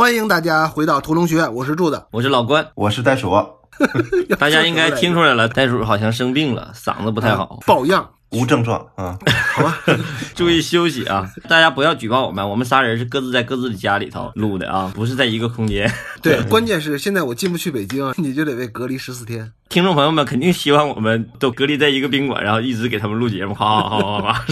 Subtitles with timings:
[0.00, 3.32] 欢迎大家回到屠龙学院，我是柱子，我是老关，我是袋鼠。
[4.40, 8.08] 大家应该听出来了，袋鼠好像生病了，嗓子不太好，抱恙。
[8.30, 9.18] 无症状啊，
[9.54, 9.78] 好吧，
[10.34, 11.28] 注意休息啊！
[11.48, 15.90] 大家不要举报我们，我们仨人是各自在各自的家里头录的啊，不是在一个空间。
[16.22, 19.52] 对，关键是现在我进不去北京，你就得被隔离十四天。
[19.68, 24.44] 听众朋友们肯定希望我们都隔离在一个宾馆，然后一直给他们录节目，好好好好好。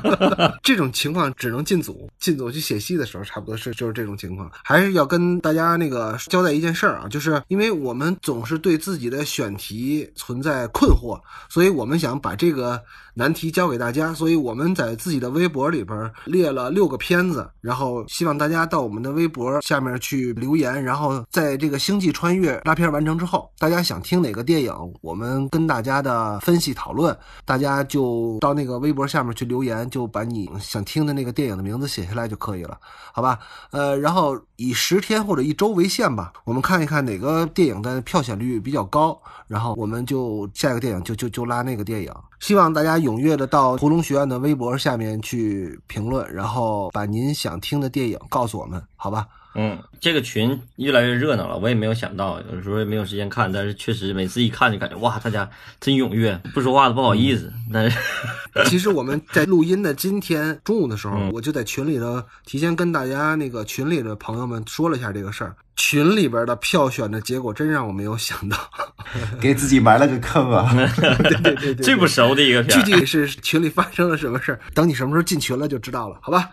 [0.62, 4.50] 这种情况只能进组，进组去写戏的时候，差不多是就是这种情况。
[4.64, 11.20] 还是要跟大家那个交代一件事儿啊，就是因为我们总是对自己的选题存在困惑，
[11.50, 12.80] 所以我们想把这个
[13.22, 24.74] 难题交给大家，所以我们在自己的微博里边列了六个片子，然后希望大家到我们的微博下面去留言，然后在这个星际穿越拉片完成之后，大家想听哪个电影？
[25.00, 32.76] 我们跟大家的分析讨论，大家就到那个微博下面去留言，就把你想听的那个电影的名字写下来就可以了，
[33.12, 33.38] 好吧？
[33.70, 42.12] 呃，然后以十天或者一周为限吧，我们看一看哪个电影的票选率比较高，然后我们就下一个电影就就就拉那个电影。
[42.42, 49.28] 希望大家踊跃的到屠龙学院的微博下面去评论，然后把您想听的电影告诉我们，好吧？
[49.54, 55.48] 嗯，这个群越来越热闹了，我也没有想到，有时候也没有时间看，但是确实每次一看就感觉哇，大家
[55.80, 57.52] 真踊跃，不说话都不好意思。
[57.72, 57.98] 但是，
[58.66, 65.54] 其实我们在录音的今天中午的时候，我就在群里头提前跟大家那个群里的朋友们说了一下这个事儿。
[65.74, 68.56] 群里边的票选的结果真让我没有想到，
[69.40, 70.70] 给自己埋了个坑啊！
[71.00, 76.50] 对对对，最不熟的一个具体是群里发生了什么事儿，等你什么时候进群了就知道了，好吧？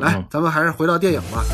[0.00, 1.44] 来，咱们还是回到电影吧。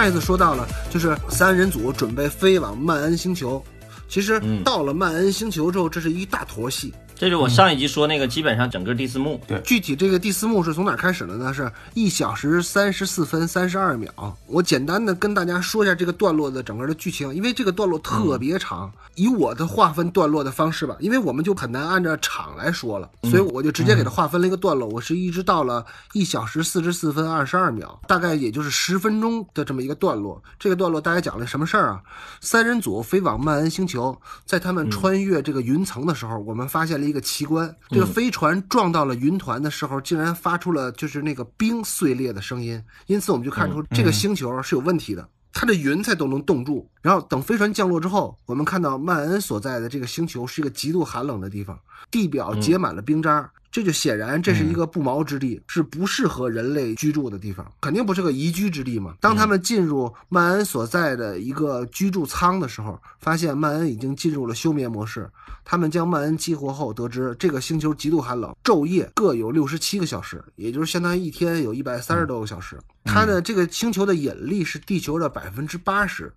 [0.00, 3.62] 上一次说到了，就是三人组准备飞往曼恩星球。
[4.08, 6.90] 其实到了曼恩星球之后，这是一大坨戏。
[7.20, 9.38] 这是我上一集说那个，基本上整个第四幕。
[9.46, 11.52] 对，具体这个第四幕是从哪开始的呢？
[11.52, 14.34] 是一小时三十四分三十二秒。
[14.46, 18.90] 我简单的跟大家说一下这个段落的整个的剧情，因为这个段落特别长。
[19.16, 24.88] 以我的划分段落的方式吧，因为我们就很难按照场来说了，所以我就直接给它划分了一个段落。
[24.88, 25.84] 我是一直到了
[26.14, 30.42] 一小时四十四分二十二秒，大概也就是十分钟的这么一个段落。
[30.58, 32.00] 这个段落大概讲了什么事儿啊？
[32.40, 42.82] 三人组飞往曼恩星球，在他们穿越这个云层的时候，我们发现了一个奇观：这个飞船撞到了云团的时候，竟然发出了就是那个冰碎裂的声音。
[43.06, 45.28] 因此，我们就看出这个星球是有问题的。
[45.52, 51.76] 它的云彩都能冻住，然后等飞船降落之后，我们看到曼恩所在的这个星球是一个极度寒冷的地方，
[52.08, 59.16] 地表结满了冰渣，这就显然这是一个不毛之地，是不适合人类居住的地方，肯定不是个宜居之地嘛。
[59.20, 65.28] 当他们进入曼恩所在的一个居住舱的时候，发现曼恩已经进入了休眠模式。
[65.64, 72.78] 他们将曼恩激活后，得知这个星球极度寒冷，昼夜各有六十七个小时，也就是相当于一天有一百三十多个小时。
[73.04, 76.32] 它的这个星球的引力是地球的百分之八十，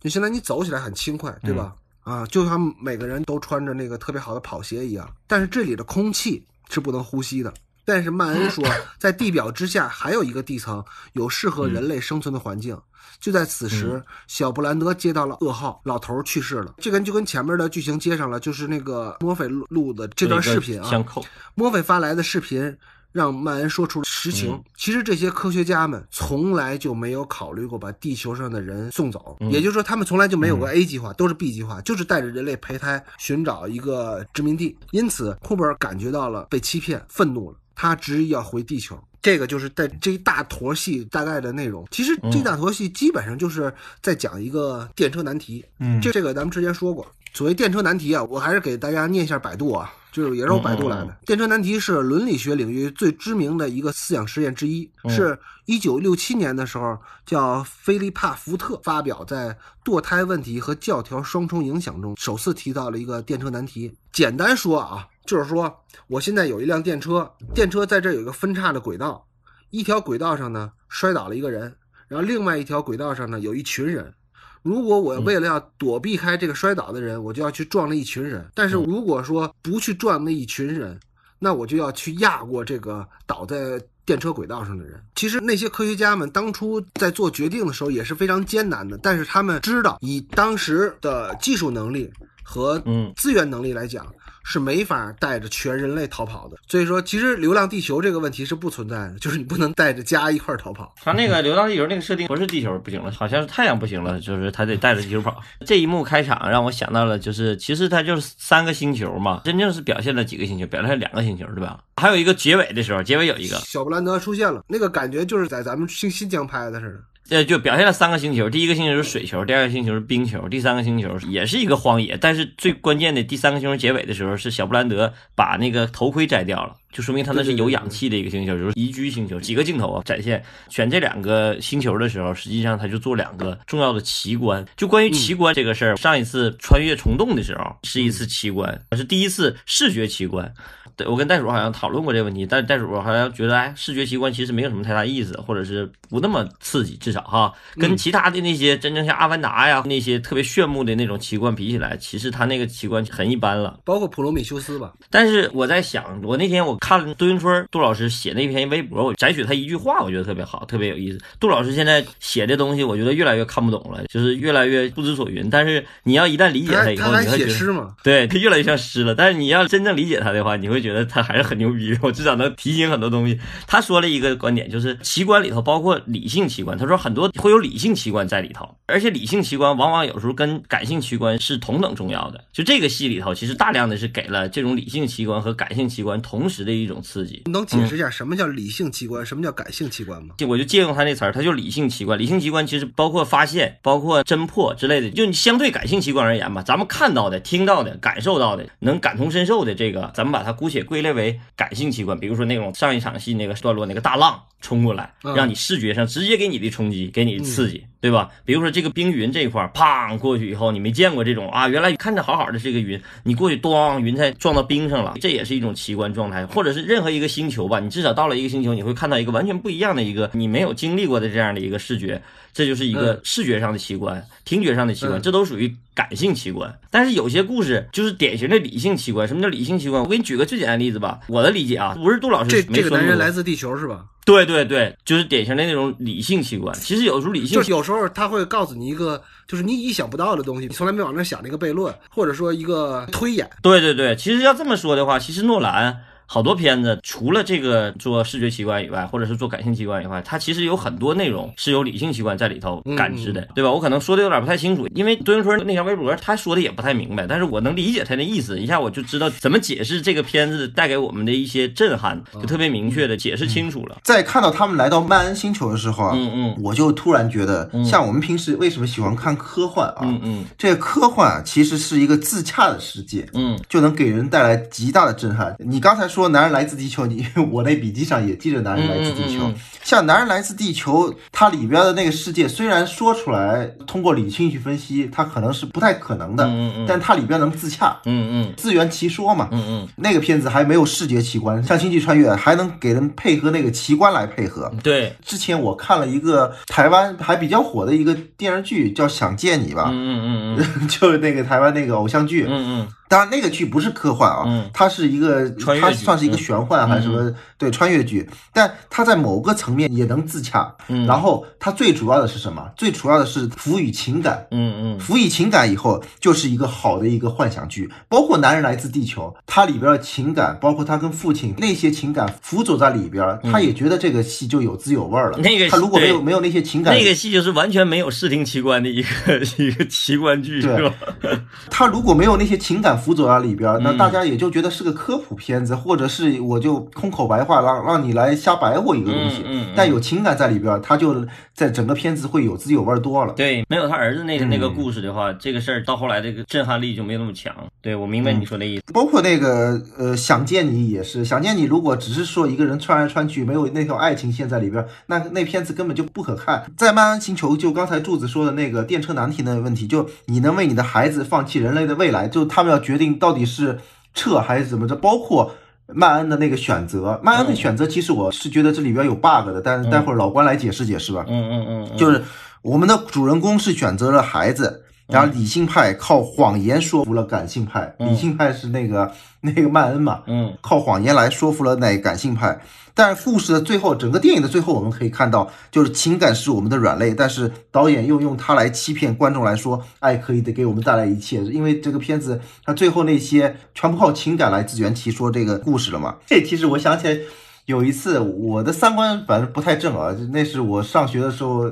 [0.00, 1.74] 就相当于你走起来很轻快，对吧？
[2.02, 5.12] 啊，就像每个人都穿着那个特别好的跑鞋一样。
[5.26, 7.52] 但是这里的空气是不能呼吸的。
[7.86, 8.62] 但是曼恩说，
[8.98, 12.76] 在地表之下还有一个地层，有适合人类生存的环境。
[13.20, 16.74] 就在此时，小布兰德接到了噩耗，老头去世了。
[16.78, 20.90] 这跟就跟前面的剧情接上了，就是那个墨菲录的这段视频啊。
[20.90, 21.24] 相扣。
[21.54, 22.76] 墨菲发来的视频
[23.12, 24.60] 让曼恩说出了实情。
[24.76, 34.76] 其实这些科学家们从来就没有考虑过把地球上的人送走，也就是说，他们从来就没有过 A 计划，都是 B 计划，就是带着人类胚胎寻找一个殖民地。
[34.90, 38.98] 因此，库珀感觉到了被欺骗，愤怒了，他执意要回地球。
[39.22, 41.86] 这个就是在这一大坨戏大概的内容。
[41.90, 45.64] 其实这大坨戏基本上就是在讲一个电车难题。
[45.80, 47.06] 嗯，这这个咱们之前说过。
[47.34, 51.16] 所谓电车难题啊，我还是给大家念一下百度啊，就是也是我百度来的。
[51.26, 59.48] 电车难题是伦理学领域最知名的一个思想实验之一，是一九六七年的时候，叫菲利帕福特发表在
[59.84, 63.92] 《堕胎问题和教条双重影响》中，首次提到了一个电车难题。
[64.12, 65.08] 简单说啊。
[65.26, 69.26] 就是说，我现在有一辆电车，电车在这有一个分叉的轨道，
[69.70, 71.74] 一条轨道上呢摔倒了一个人，
[72.08, 74.14] 然后另外一条轨道上呢有一群人。
[74.62, 78.48] 如果我为了要躲避开这个摔倒的人，我就要去撞那一群人。
[78.54, 80.98] 但是如果说不去撞那一群人，
[81.38, 85.00] 那我就要去压过这个倒在电车轨道上的人。
[85.14, 92.12] 其实那些科学家们当初在做决定的时候也是非常艰难的，但是他们知道以当时的技术能力。
[92.48, 94.06] 和嗯资源能力来讲，
[94.44, 96.56] 是没法带着全人类逃跑的。
[96.68, 100.94] 所以说，其实《流浪地球》这个问题是不存在的，就是你不能带着家一块儿逃跑。
[101.02, 105.42] 他那个《流浪地球》那个设定不是地球不行了，好像是太阳不行了，就是他得带着地球跑。
[105.66, 111.80] 这一幕开场让我想到了，就是其实它就是三个星球嘛，真正是表现了几个星球，表现了两个星球，对吧？
[111.96, 117.00] 还有一个结尾的时候，结尾有一个，小布兰德出现了，那个感觉就是在咱们新新疆拍的似的。
[117.28, 122.16] 这，就表现了三个星球，第一个星球是水球，第二个星球是冰球，第三个星球也是一个荒野。
[122.16, 129.38] 但是最关键的第三个星球结尾的时候，是小布兰德把那个头盔摘掉了，就说明它那是有氧气的一个星球，就是宜居星球。
[129.38, 134.64] 几个镜头啊，展现选这两个星球的时候，实际上他就做两个重要的奇观。
[134.78, 140.50] 就关于奇观这个事儿，上一次穿越虫洞的时候是一次奇观，是第一次视觉奇观。
[140.96, 153.78] 对，我跟袋鼠好像讨论过这个问题，但袋鼠好像觉得，哎，视觉奇观其实没有什么太大意思，或者是不那么刺激，至少哈，跟其他的那些真正像阿凡达呀那些特别炫目的那种奇观比起来，其实它那个奇观很一般了。
[153.84, 161.18] 包括普罗米修斯吧，但是我在想，我那天我看了杜云春杜老师写那篇微博，我摘取他一句话，我觉得特别好，特别有意思。
[161.40, 165.50] 杜老师现在写的东西，我觉得越来越看不懂了，就是越来越不知所云。
[165.50, 167.50] 但是你要一旦理解他他以后，你会觉得。
[167.50, 167.96] 写诗嘛？
[168.04, 169.16] 对，他越来越像诗了。
[169.16, 171.98] 但是你要真正理解他的话，你会觉得他还是很牛逼的。
[172.02, 173.36] 我至少能提醒很多东西。
[173.66, 176.78] 他说了一个观点，就是奇观里头包括理性奇观。
[176.78, 182.44] 他说很多会有理性奇观在里头，而且理性奇观往往有时候跟感性奇观是同等重要的。
[182.52, 187.42] 就这个戏里头，其实大量的是给了这种理性奇观和感性奇观同时的一种刺激。
[187.46, 190.34] 你能解释一下什么叫理性器官，什么叫感性器官吗？
[190.46, 192.18] 我就借用他那词儿，它就理性器官。
[192.18, 202.18] 理性器官其实包括发现、包括侦破之类的，就你相对感性器官而言吧，咱们看到的、听到的、感受到的、能感同身受的这个，咱们把它姑且归类为感性器官。
[202.18, 208.30] 比如说那种上一场戏那个段落，那个大浪冲过来，嗯让你视觉上直接给你的冲击，给你的刺激，对吧？
[208.44, 216.46] 比如说这个冰云这一块儿，砰过去以后，你没见过这种啊，原来看着好好的这个云，你过去咣，云彩撞到冰上了，这也是一种奇观状态。
[216.46, 222.22] 或者是任何一个星球吧，你至少到了一个星球，你会看到一个完全不一样的一个你没有经历过的这样的一个视觉，
[222.56, 226.74] 这就是一个视觉上的奇观，听觉上的奇观，嗯这都属于感性奇观。
[226.90, 229.28] 但是有些故事就是典型的理性奇观。
[229.28, 230.02] 什么叫理性奇观？
[230.02, 234.06] 我给你举个最简单的例子吧，我的理解啊，不是杜老师这这个男人来自地球是吧？
[234.24, 236.74] 对对对，就是典型的那种理性奇观。
[236.80, 243.48] 其实有时候理性就是有时候他会告诉你一个，就是你意想不到的东西，你从来没往那想的一个悖论，或者说一个推演。
[243.60, 253.70] 对对对，其实要这么说的话，其实诺兰好多片子除了这个做视觉奇观以外，或者是做感性奇观以外，它其实有很多内容是有理性奇观在里头感知的，对吧？
[253.70, 263.98] 我可能说的有点不太清楚，因为杜云春那条微博他说的也不太明白，但是我能理解他的意思，一下我就知道怎么解释这个片子带给我们的一些震撼，就特别明确的解释清楚了。
[264.02, 270.00] 在看到他们来到曼恩星球的时候啊，嗯嗯我就突然觉得，像我们平时为什么喜欢看科幻啊？
[270.02, 275.54] 嗯嗯这个科幻啊其实是一个自洽的世界，嗯就能给人带来极大的震撼。
[275.58, 279.60] 你刚才说《男人来自地球》，你 我那笔记上也记着《男人来自地球》嗯嗯嗯嗯。
[279.82, 286.86] 像《男人来自地球》，它里边的那个世界虽然说出来通过理性去分析，它可能是不太可能的，嗯嗯嗯。
[286.88, 288.54] 但它里边能自洽，嗯嗯。
[288.56, 289.48] 自圆其说嘛。
[289.52, 294.72] 嗯嗯，那个片子还没有视觉奇观，像《星际穿越》还能给人配合那个奇观来配合。
[294.82, 300.88] 对，之前我看了一个台湾还比较火的一个电视剧，叫《想见你》吧，嗯嗯嗯嗯。
[300.88, 302.44] 就是那个台湾那个偶像剧。
[302.48, 302.88] 嗯嗯。
[303.08, 304.68] 当然，那个剧不是科幻啊，嗯。
[304.74, 306.04] 它是一个，穿越剧。
[306.04, 307.20] 它算是一个玄幻还是什么？
[307.22, 310.72] 嗯对，穿越剧，但它在某个层面也能自洽。
[310.88, 312.70] 嗯然后它最主要的是什么？
[312.76, 314.46] 最主要的是赋予情感。
[314.50, 317.90] 嗯嗯赋予情感以后，就是一个好的一个幻想剧。
[318.08, 325.38] 包括《男人来自地球》，它里边的情感，包括他跟父亲那些情感辅佐在里边，他也觉得这个戏就有滋有味儿了。
[325.38, 330.94] 嗯那个他如果没有没有那些情感，那个戏就是完全没有视听奇观的一个一个奇观剧，对吧？
[331.70, 339.38] 他如果没有那些情感辅佐在里边，嗯那大家也就觉得是个科普片子，或者是我就空口白话让让你来瞎白活一个东西。
[339.38, 343.32] 嗯嗯嗯但有情感在里边，他就在整个片子会有滋有味多了。
[343.34, 347.54] 对，没有他儿子那个那嗯个故事的话，这个事儿到后来这个震撼力就没有那么强。
[347.82, 348.82] 对我明白你说的意思。
[348.92, 356.64] 包括那个呃，想见你也是，想见你如果只是说一个人穿来穿去，没有那条爱情线在里边，那那片子根本就不可看。
[356.76, 363.78] 在漫安星球，就刚才柱子说的那个电车难题那个问题，就你能为你的孩子放弃人类的未来，就他们要决定到底是
[364.14, 365.52] 撤还是怎么着，包括。
[365.94, 371.24] 曼恩的那个选择，曼恩的选择，其实我是觉得这里边有 bug 的，但是待会儿老关来解释解释吧。
[371.28, 372.22] 嗯嗯嗯嗯，就是
[372.62, 378.10] 我们的主人公是选择了孩子，然后理性派靠谎言说服了感性派，嗯。
[378.10, 379.12] 理性派是那个
[379.54, 382.60] 那个曼恩嘛，嗯靠谎言来说服了那感性派。
[382.94, 391.42] 但是故事的最后，整个电影的最后，我们可以看到，就是情感是我们的软肋，但是导演又用它来欺骗观众来说，爱可以的给我们带来一切。
[391.44, 396.16] 因为这个片子，它最后那些全部靠情感来自圆其说这个故事了嘛。
[396.26, 397.18] 这其实我想起来。
[397.66, 401.68] 有一次，我的三观反正不太正啊，那是我上学的时候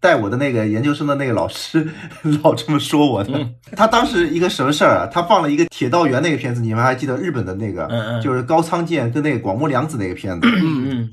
[0.00, 1.88] 带我的那个研究生的那个老师
[2.42, 3.48] 老这么说我的。
[3.74, 5.06] 他当时一个什么事儿啊？
[5.12, 10.46] 他放了一个铁道员那个片子，你们还记得日本的那个，嗯嗯就是高仓健跟那个广末凉子那个片子。
[10.62, 11.08] 嗯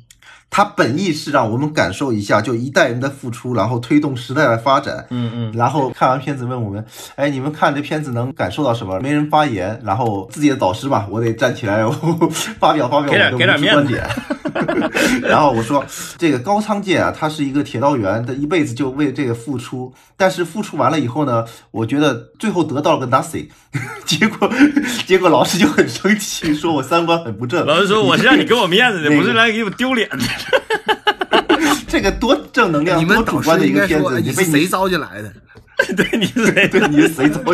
[0.56, 5.04] 他本意是让我们感受一下，就一代人的付出，然后推动时代的发展。
[5.10, 9.00] 嗯嗯然后看完片子问我们，哎，你们看这片子能感受到什么？
[9.00, 11.84] 没人发言，然后自己的导师嘛，我得站起来
[12.60, 14.08] 发表发表给点我的给点面子无知观点。
[15.28, 15.84] 然后我说，
[16.20, 23.48] 这个高仓健啊，他是一个铁道员，他一辈子就为这个付出，但是付出完了以后呢，我觉得最后得到了个 nothing，
[24.06, 24.48] 结果
[25.08, 27.66] 结果老师就很生气，说我三观很不正。
[27.66, 30.20] 老师说我是让你给我面子的，不是来给我丢脸的。
[31.88, 35.32] 这个多正能量、你们导多主观的一个片子，哎你被谁招进来的？
[35.96, 36.68] 对，你是谁？
[36.68, 37.40] 对，你是谁招？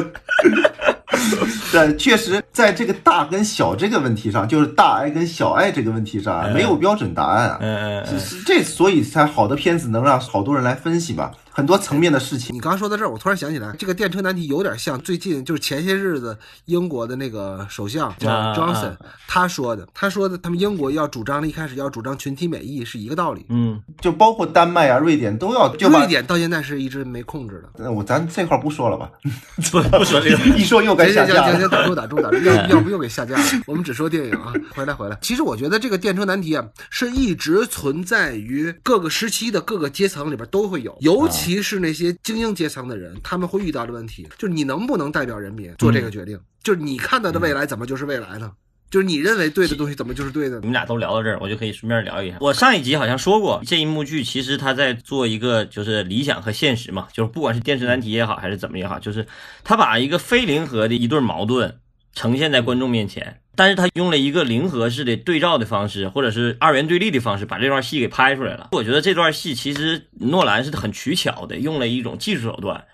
[1.71, 7.57] 对，确实，在这个大跟小这个问题上，就是大爱跟小爱这个问题上没有标准答案啊。
[7.61, 12.55] 嗯嗯这，所以才好的片子能让好多人来分析嘛，很多层面的事情。
[12.55, 18.95] 你刚说到这儿，我突然想起来，这个电车难题有点像最近就是前些日子英国的那个首相叫啊 Johnson，、
[19.27, 23.45] 他说的，他说的他们英国要主张的一开始要主张群体免疫是一个道理。
[23.49, 26.07] 嗯，就包括丹麦啊、瑞典都要就瑞。
[26.07, 27.69] 典到现在是一直没控制的。
[27.83, 29.11] 那我咱这块儿不说了吧，
[29.69, 30.37] 不不说这个。
[30.57, 31.43] 一说又该下架了。
[31.43, 33.43] 行行行，打住打住打住，要要不又给下架了。
[33.67, 35.17] 我们只说电影啊，回来回来。
[35.21, 46.39] 其实我觉得这个电车难题啊，是一直存在于各个时期的各个阶层里边都会有，尤其是那些精英阶层的人，他们会遇到的问题，就是你能不能代表人民做这个决定？
[46.63, 48.51] 就是你看到的未来怎么就是未来呢？
[48.89, 50.59] 就是你认为对的东西怎么就是对的？
[50.61, 52.37] 你们俩都聊到这儿，我就可以顺便聊一下。
[52.41, 59.27] 我上一集好像说过，这一幕剧其实他在做一个就是理想和现实嘛，就是不管是电视难题也好，还是怎么也好，就是
[59.63, 61.77] 他把一个非零和的一对矛盾
[62.15, 68.69] 呈现在观众面前，但是他用了一个零和式的对照的方式，或者是二元对立的方式，把这段戏给拍出来了。
[68.71, 72.85] 我觉得这段戏其实诺兰是很取巧的，用了一种技术手段，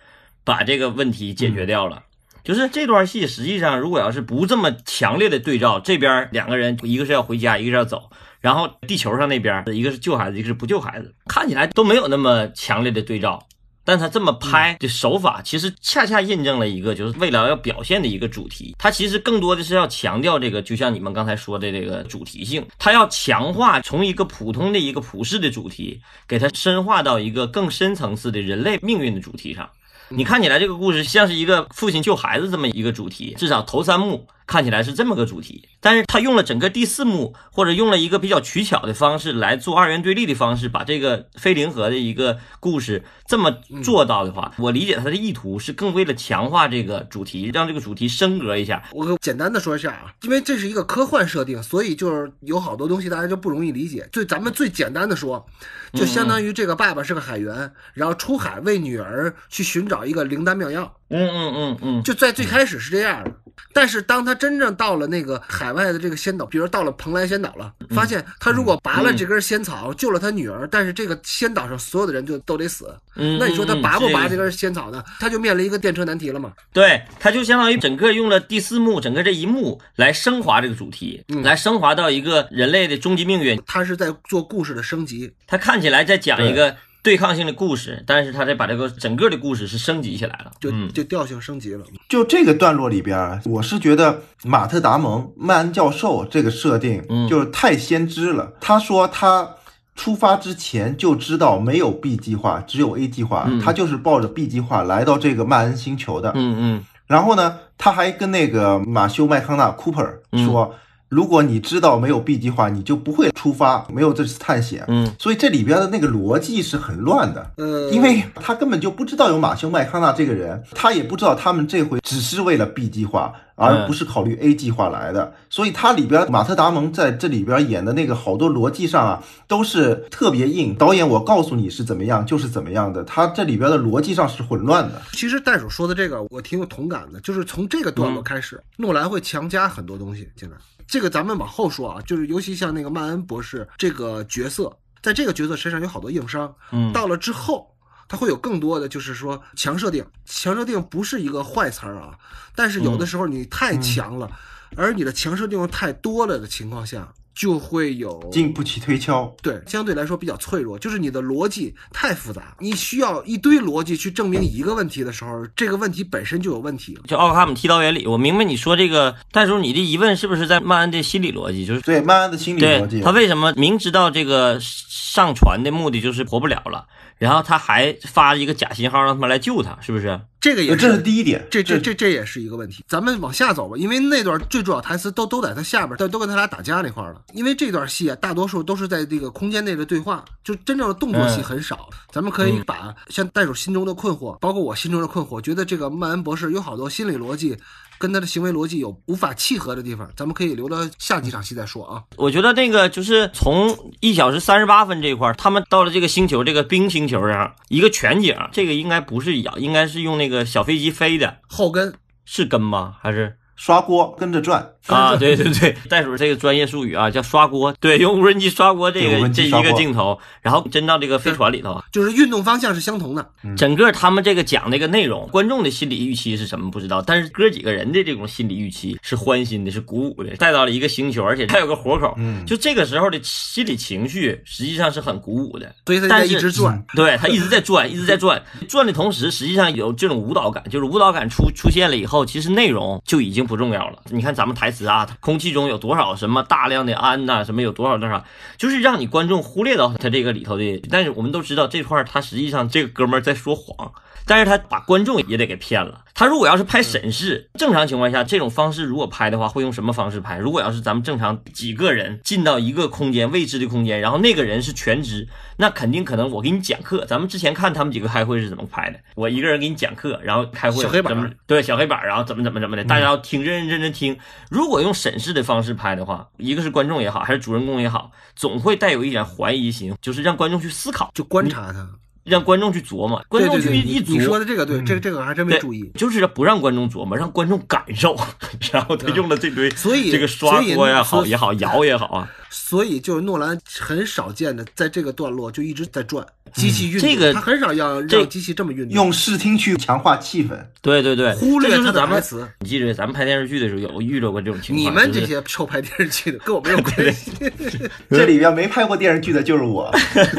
[0.43, 2.01] 把这个问题解决掉了。
[2.43, 8.09] 就是这段戏，实际上如果要是不这么强烈的对照，这边两个人一个是要回家，一个是要走，
[8.41, 13.45] 然后地球上那边一个是救孩子，一个是不救孩子，看起来都没有那么强烈的对照。
[13.85, 18.75] 但他这么拍的手法，其实恰恰印证了一个，就是未来要表现的一个主题。
[18.79, 29.69] 它其实更多的是要强调这个，就像你们刚才说的这个主题性，它要强化从一个普通的一个普世的主题，给它深化到一个更深层次的人类命运的主题上。
[30.09, 43.51] 你看起来这个故事像是一个父亲救孩子这么一个主题，至少头三幕看起来是这么个主题，但是他用了整个第四幕，或者用了一个比较取巧的方式来做二元对立的方式，把这个非零和的一个故事这么
[43.83, 48.83] 做到的话，我理解他的意图是更为了强化这个主题，让这个主题升格一下。
[48.91, 54.07] 我简单的说一下啊，因为这是一个科幻设定，所以就是有好多东西大家就不容易理解。
[54.11, 55.45] 最咱们最简单的说，
[55.93, 63.31] 就相当于这个爸爸是个海员，然后出海为女儿去寻找一个灵丹妙药，嗯嗯嗯嗯，就在最开始是这样的。
[63.73, 72.95] 但是当他真正到了那个海外的这个仙岛，比如到了蓬莱仙岛了，发现他如果拔了这根仙草，救了他女儿，但是这个仙岛上所有的人就都得死。
[73.17, 75.03] 嗯那你说他拔不拔这这个根仙草呢？
[75.19, 76.53] 他就面临一个电车难题了嘛？
[76.73, 83.61] 对，他就相当于整个用了第四幕，整个这一幕来升华这个主题，来升华到一个人类的终极命运。
[83.65, 85.33] 他是在做故事的升级。
[85.47, 90.51] 他看起来在讲一个对抗性的故事，但是他得把这个整个的故事是升级起来了。
[90.59, 91.85] 就嗯就调性升级了。
[92.09, 98.51] 就这个段落里边，我是觉得马特·达蒙、曼恩教授这个设定嗯就是太先知了。
[98.59, 99.47] 他说他
[99.95, 106.31] 出发之前就知道没有 B 计划，只有 A 计划，嗯他就是抱着 B 计划来到这个曼恩星球的。
[106.33, 110.73] 嗯嗯然后呢，他还跟那个马修·麦康纳 Cooper 嗯说。
[111.09, 114.83] 如果你知道没有 B 计划，你就不会出发，没有这次探险。
[114.87, 117.51] 嗯，所以这里边的那个逻辑是很乱的。
[117.57, 125.31] 嗯，因为他根本就不知道有马修麦康纳这个人，他也不知道他们这回只是为了 B 计划，而不是考虑 A 计划来的。
[125.49, 130.73] 所以他里边马特达蒙在这里边演的那个好多逻辑上啊，都是特别硬。
[130.75, 135.01] 导演我告诉你是怎么样就是怎么样的，他这里边的逻辑上是混乱的。
[135.13, 140.57] 其实袋鼠说的这个我挺有同感的，就是从这个段落开始，诺兰会强加很多东西进来。
[140.87, 146.53] 这个咱们往后说啊，就是尤其像那个曼恩博士这个角色，在这个角色身上有好多硬伤。
[146.71, 147.75] 嗯到了之后，
[148.07, 150.05] 他会有更多的就是说强设定。
[150.25, 152.17] 强设定不是一个坏词儿啊，
[152.55, 154.29] 但是有的时候你太强了，
[154.75, 159.31] 而你的强设定又太多了的情况下，就会有经不起推敲。
[159.43, 167.01] 对，相对来说比较脆弱，就是你的逻辑太复杂，你需要一堆逻辑去证明一个问题的时候，这个问题本身就有问题了。
[167.07, 171.65] 就奥克汉姆剃刀原理，我明白你说这个，但是你的疑问是不是在曼恩的心理逻辑？
[171.65, 176.87] 就是对曼恩的心理逻辑，他为什么明知道这个上传的目的就是活不了了，
[177.17, 180.19] 然后他还发一个假信号让他们来救他，是不是？
[180.41, 181.43] 这个也呃这是第一点。
[181.49, 182.83] 这这这这也是一个问题。
[182.87, 187.19] 咱们往下走吧，因为那段最主要台词都都在他下边，但都跟他俩打架那块了。
[187.33, 191.89] 因为这段戏啊，大多数都是在这个空间内的对话，就真正的动作戏很少。
[192.11, 197.57] 咱们可以把像袋鼠心中的困惑，包括我心中的困惑，觉得这个曼恩博士有好多心理逻辑
[198.05, 202.03] 跟他的行为逻辑有无法契合的地方，咱们可以留到下几场戏再说啊。
[202.17, 211.91] 我觉得那个就是从一小时三十八分这一块儿，他们到了这个星球，这个冰星球上，一个全景，这个应该不是咬，应该是用那个小飞机飞的，后跟
[212.25, 212.95] 是跟吗？
[213.01, 215.15] 还是刷锅跟着转， 啊？
[215.15, 223.27] 对对对，袋鼠这个专业术语啊，叫刷锅，对，用无人机刷锅这个这一个镜头，然后真到这个飞船里头，就是运动方向是相同的。
[223.57, 235.73] 整个他们这个讲这个内容，观众的心理预期是什么不知道，但是哥几个人的这种心理预期是欢欣的，是鼓舞的，带到了一个星球，而且还有个活口，嗯就这个时候的心理情绪实际上是很鼓舞的。
[235.85, 243.99] 所以他一直转，对他一直在转，一直在转，转的同时，实际上有这种舞蹈感，就是舞蹈感出出现了以后，其实内容就已经不重要了。
[244.09, 248.23] 你看咱们台词啊，空气中有多少什么大量的氨呐、什么有多少多少，
[248.57, 250.81] 就是让你观众忽略到他这个里头的。
[250.91, 253.93] 但是我们都知道这块儿他实际上这个哥们儿在说谎。
[254.27, 256.01] 但是他把观众也得给骗了。
[256.15, 260.37] 他如果要是拍审视，正常情况下这种方式如果拍的话，会用什么方式拍？
[260.37, 267.03] 如果要是咱们正常几个人进到一个空间未知的空间，然后那个人是全知，那肯定可能我给你讲课。
[267.05, 274.17] 咱们之前看他们几个开会是怎么拍的，我一个人给你讲课，然后开会小黑板对小黑板，然后怎么怎么怎么的，大家要听认认真真听。
[274.49, 281.89] 如果用审视的方式拍的话，一个是观众也好，还是主人公也好，总会带有一点怀疑心，就是让观众去思考，就观察他。
[282.25, 284.39] 让观众去琢磨，观众去一你你说琢。
[284.39, 285.89] 的这个对，这个这个还真没注意。
[285.93, 288.17] 就是不让观众琢磨，让观众感受，
[288.73, 300.57] 然后他用了这堆，所以这个刷锅也好也好，摇也好啊，所以就是诺兰很少见的，在这个段落就一直在转机器运动，这个他很少要让机器这么运动，用视听去强化气氛。
[300.81, 302.47] 对对对，忽略他的这咱们台词。
[302.61, 304.85] 你记着，咱们拍电视剧的时候有遇到过这种情况。
[304.85, 307.31] 你们这些臭拍电视剧的跟我没有关系，
[308.09, 309.93] 这里边没拍过电视剧的就是我，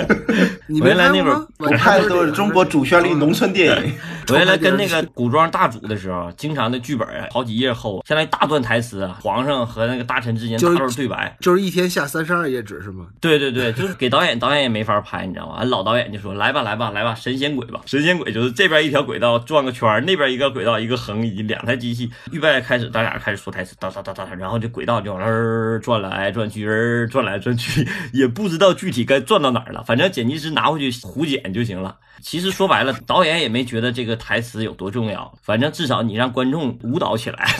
[0.66, 1.46] 你没原来那会儿拍吗？
[1.58, 3.92] 我拍的都是中国主旋律农村电影。
[4.28, 11.36] 我原来跟那个 古装大主的时候，经常的剧本啊，好几页厚，相当于大段台词啊，皇上和那个大臣之间就是大段对白。
[11.40, 13.06] 就是一天下三十二页纸是吗？
[13.20, 15.62] 对对对， 就是给导演，导演也没法拍，你知道吗？
[15.64, 17.80] 老导演就说：“来吧，来吧，来吧，神仙鬼吧！
[17.86, 31.96] 神仙鬼就是这边一条轨道转个圈，那边一个轨道一个横移，两台机器预备开始，咱俩开始说台词，哒哒哒哒，然后这轨道就往那儿转来转去，儿转来转去，也不知道具体该转到哪儿了，反正剪辑师拿回去胡剪就行了。
[32.22, 37.56] 其实说白了，导演也没觉得这个台词有多重要，反正至少你让观众舞蹈起来，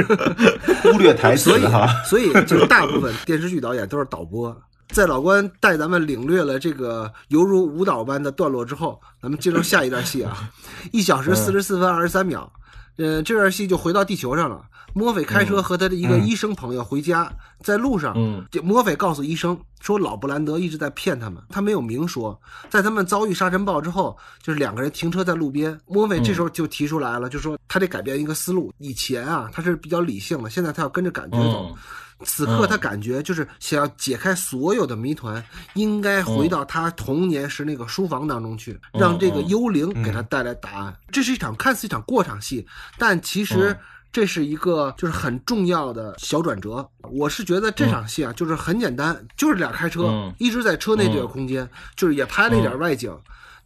[0.82, 1.62] 忽略台词所以。
[2.06, 4.56] 所以就是大部分电视剧导演都是导播。
[4.88, 10.50] 在老关带咱们领略了这个犹如舞蹈般的段落之后，咱们进入下一段戏啊，
[10.92, 12.52] 一小时四十四分二十三秒。
[13.00, 14.62] 呃，这段戏就回到地球上了。
[14.92, 17.32] 墨菲开车和他的一个医生朋友回家，
[17.62, 22.38] 在路上，嗯这墨菲告诉医生说，老布兰德一直在骗他们，他没有明说。
[22.68, 28.70] 在他们遭遇沙尘暴之后，就是两个人停车在路边，墨菲这时候就提出来了，就说他得改变一个思路。
[28.76, 31.74] 以前啊，他是比较理性的，现在他要跟着感觉走。
[32.20, 40.94] 嗯此刻他感觉就是想要解开所有的谜团，应该回到他童年时那个书房当中去，嗯让这个幽灵给他带来答案。
[41.10, 42.66] 这是一场看似一场过场戏，
[42.98, 43.78] 但其实嗯
[44.12, 46.86] 这是一个就是很重要的小转折。
[47.10, 53.16] 我是觉得这场戏啊，就是很简单，就是俩开车嗯一直在车内这个空间，就是也拍了一点外景。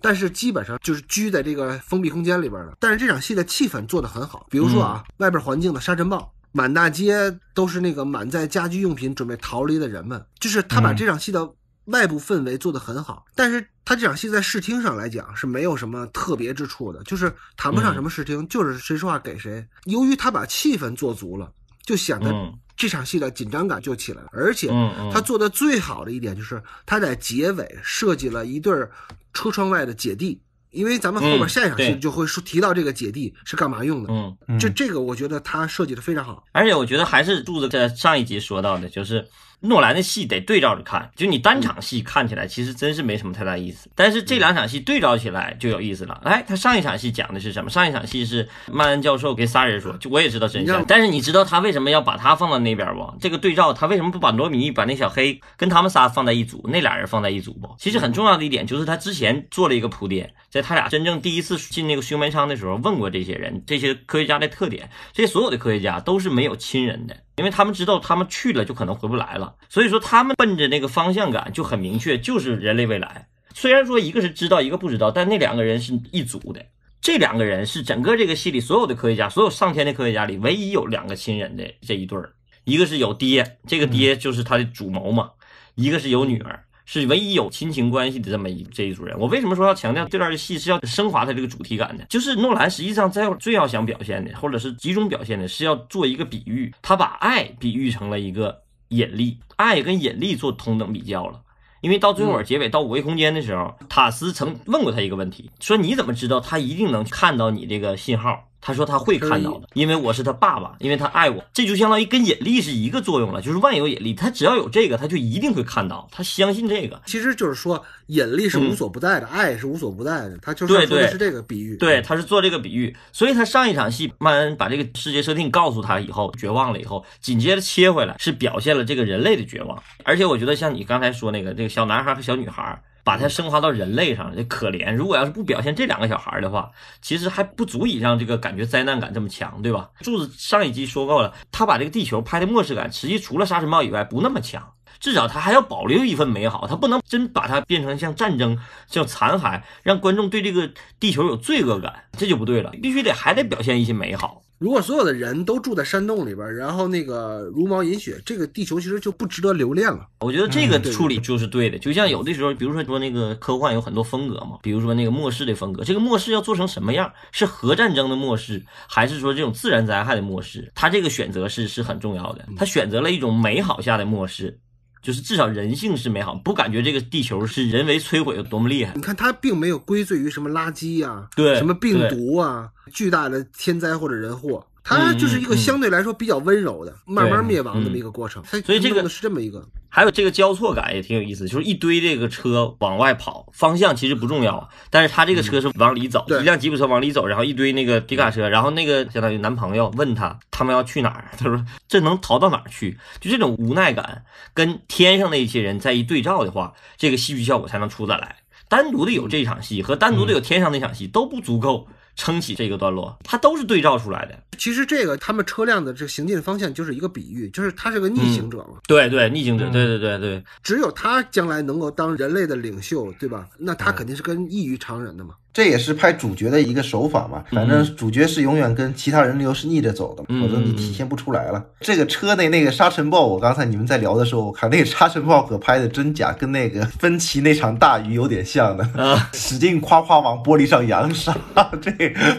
[0.01, 2.77] 但是基本上就是居在这个封闭空间里边的。
[2.79, 11.53] 但是这场戏的气氛做得很好，比如说啊，外边环境的沙尘暴，满大街都是那个满载家居用品准备逃离的人们，就是他把这场戏的
[11.87, 13.25] 外部氛围做得很好。
[13.35, 19.67] 但是他这场戏在视听上来讲是没有什么特别之处的，就是谈不上什么视听，就是谁说话给谁。
[19.87, 24.69] 由于他把气氛做足了，就显得嗯这场戏的紧张感就起来了，而且
[25.13, 28.89] 他做的最好的一点就是他在结尾设计了一对儿
[29.33, 30.41] 车窗外的姐弟，
[30.75, 34.13] 因为咱们后边嗯下一场戏就会说提到这个姐弟是干嘛用的。
[34.13, 36.45] 嗯，就这这个我觉得他设计的非常好。
[36.53, 39.27] 而且我觉得还是柱子在上一集说到的，就是
[39.65, 46.21] 诺兰的戏得对照着看，就你单场戏看起来其实真是没什么太大意思，但是这两场戏对照起来就有意思了。
[46.25, 47.71] 哎，他上一场戏讲的是什么？
[47.71, 53.15] 上一场戏是曼恩教授给仨人说，就我也知道真，相但是你知道他为什么要把他放到那边不？
[53.21, 57.75] 这个对照他为什么不把罗米把那小黑跟他们仨放在一组，那俩人放在一组不？
[57.79, 67.17] 其实很重要的一点就是他之前做了一个铺垫，在他俩真正第一次进那个休眠舱的时候，问过这些人这些科学家的特点，这些所有的科学家都是没有亲人的。
[67.37, 73.29] 因为他们知道他们去了就可能回不来了，所以说他们奔着那个方向感就很明确，就是人类未来。
[73.55, 76.65] 虽然说一个是知道，一个不知道，但那两个人是一组的。
[77.01, 82.33] 这两个人是整个这个戏里所有的科学家，所有上天的科学家里唯一有两个亲人的这一对儿，
[82.65, 85.31] 一个是有爹，这个爹就是他的主谋嘛，
[85.75, 86.65] 一个是有女儿。
[86.85, 89.19] 是唯一有亲情关系的这么一这一组人。
[89.19, 92.05] 我为什么说要强调这段的戏是要升华它这个主题感呢？
[92.09, 101.41] 就是诺兰实际上在最要想表现的，或者是集中表现的，是要做一个比喻，他把爱比喻成了一个引力，爱跟引力做同等比较了。
[101.81, 108.49] 因为到最后结尾到五维空间的时候，塔斯曾问过他一个问题，说你怎么知道他一定能看到你这个信号？
[108.67, 116.99] 他说他会看到的，因为我是他爸爸，因为他爱我，这就相当于跟引力是一个作用了，就是万有引力，他只要有这个，他就一定会看到，他相信这个。
[117.05, 120.39] 其实就是说，引力是无所不在的，爱是无所不在的。
[120.41, 121.77] 他就是对对说的是这个比喻。
[121.77, 129.79] 对，他是做这个比喻，所以他上一场戏曼恩把这个世界设定告诉他以后，绝望了以后，紧接着切回来是表现了这个人类的绝望。
[130.05, 134.93] 而且我觉得像你刚才说那个这个小男孩和小女孩，把它升华到人类上了，这可怜。
[134.93, 136.71] 如果要是不表现这两个小孩的话，
[137.03, 139.91] 其实还不足以让这个感觉灾难感这么强，对吧？
[140.01, 144.73] 柱子上一集说过了，他把这个地球拍的末世感，实际除了沙尘暴以外不那么强。
[145.01, 152.71] 至少他还要保留一份美好，他不能真把它变成像战争、像残骸，让观众对这个地球有罪恶感，这就不对了。
[152.81, 154.41] 必须得还得表现一些美好。
[154.65, 160.09] 如果所有的人都住在山洞里边，然后那个茹毛饮血，这个地球其实就不值得留恋了。
[160.21, 161.79] 我觉得这个处理就是对的。
[161.79, 167.13] 就像有的时候，比如说说那个科幻有很多风格嘛，比如说那个末世的风格，这个末世要做成什么样？
[167.31, 170.73] 是核战争的末世，还是说这种自然灾害的末世？
[170.75, 172.47] 他这个选择是是很重要的。
[172.57, 174.59] 他选择了一种美好下的末世。
[175.05, 178.95] 就是至少人性是美好，不感觉这个地球是人为摧毁有多么厉害。
[178.97, 188.43] 你看，它并没有归罪于什么垃圾呀、对什么病毒啊、巨大的天灾或者人祸，它嗯就是一个嗯相对来说比较温柔的、慢慢灭亡的这么一个过程。
[188.49, 202.99] 它所以这个是这么一个，还有这个交错感也挺有意思，就是一堆这个车往外跑，方向其实不重要，但是他这个车是往里走，对一辆吉普车往里走，然后一堆那个皮卡车，然后那个相当于男朋友问他他们要去哪儿，他说这能逃到哪儿去？
[203.21, 208.37] 就这种无奈感跟天上的一些人在一对照的话，这个戏剧效果才能出得来。
[208.69, 214.39] 单独的有这场戏和单独的有天上那场戏都不足够撑起这个段落，它都是对照出来的。
[214.59, 223.49] 其实这个他们车辆的这个行进方向就是一个比喻，就是他是个逆行者嘛，对对，逆行者，对对对对，只有他将来能够当人类的领袖，对吧？
[223.59, 225.35] 那他肯定是跟异于常人的嘛。
[225.55, 231.65] 这也是拍主角的一个手法嘛，反正主角是永远跟其他人流是逆着走的，嗯否则你体现不出来了。
[231.81, 241.33] 这个车内那个沙尘暴，我刚才你们在聊的时候，我看那个沙尘暴可拍的真假，跟那个芬奇那场大雨有点像的，啊使劲夸夸往玻璃上扬沙，
[241.81, 241.93] 这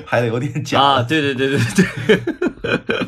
[0.06, 0.82] 拍的有点假。
[0.82, 1.60] 啊，对对对对
[2.06, 3.00] 对。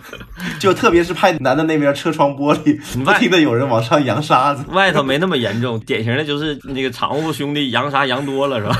[0.58, 4.64] 就特别是拍男的那边车窗玻璃，不停的有人往上扬沙子。
[4.70, 8.78] 外头没那么严重，典型的就是那个常务兄弟扬沙扬多了是吧？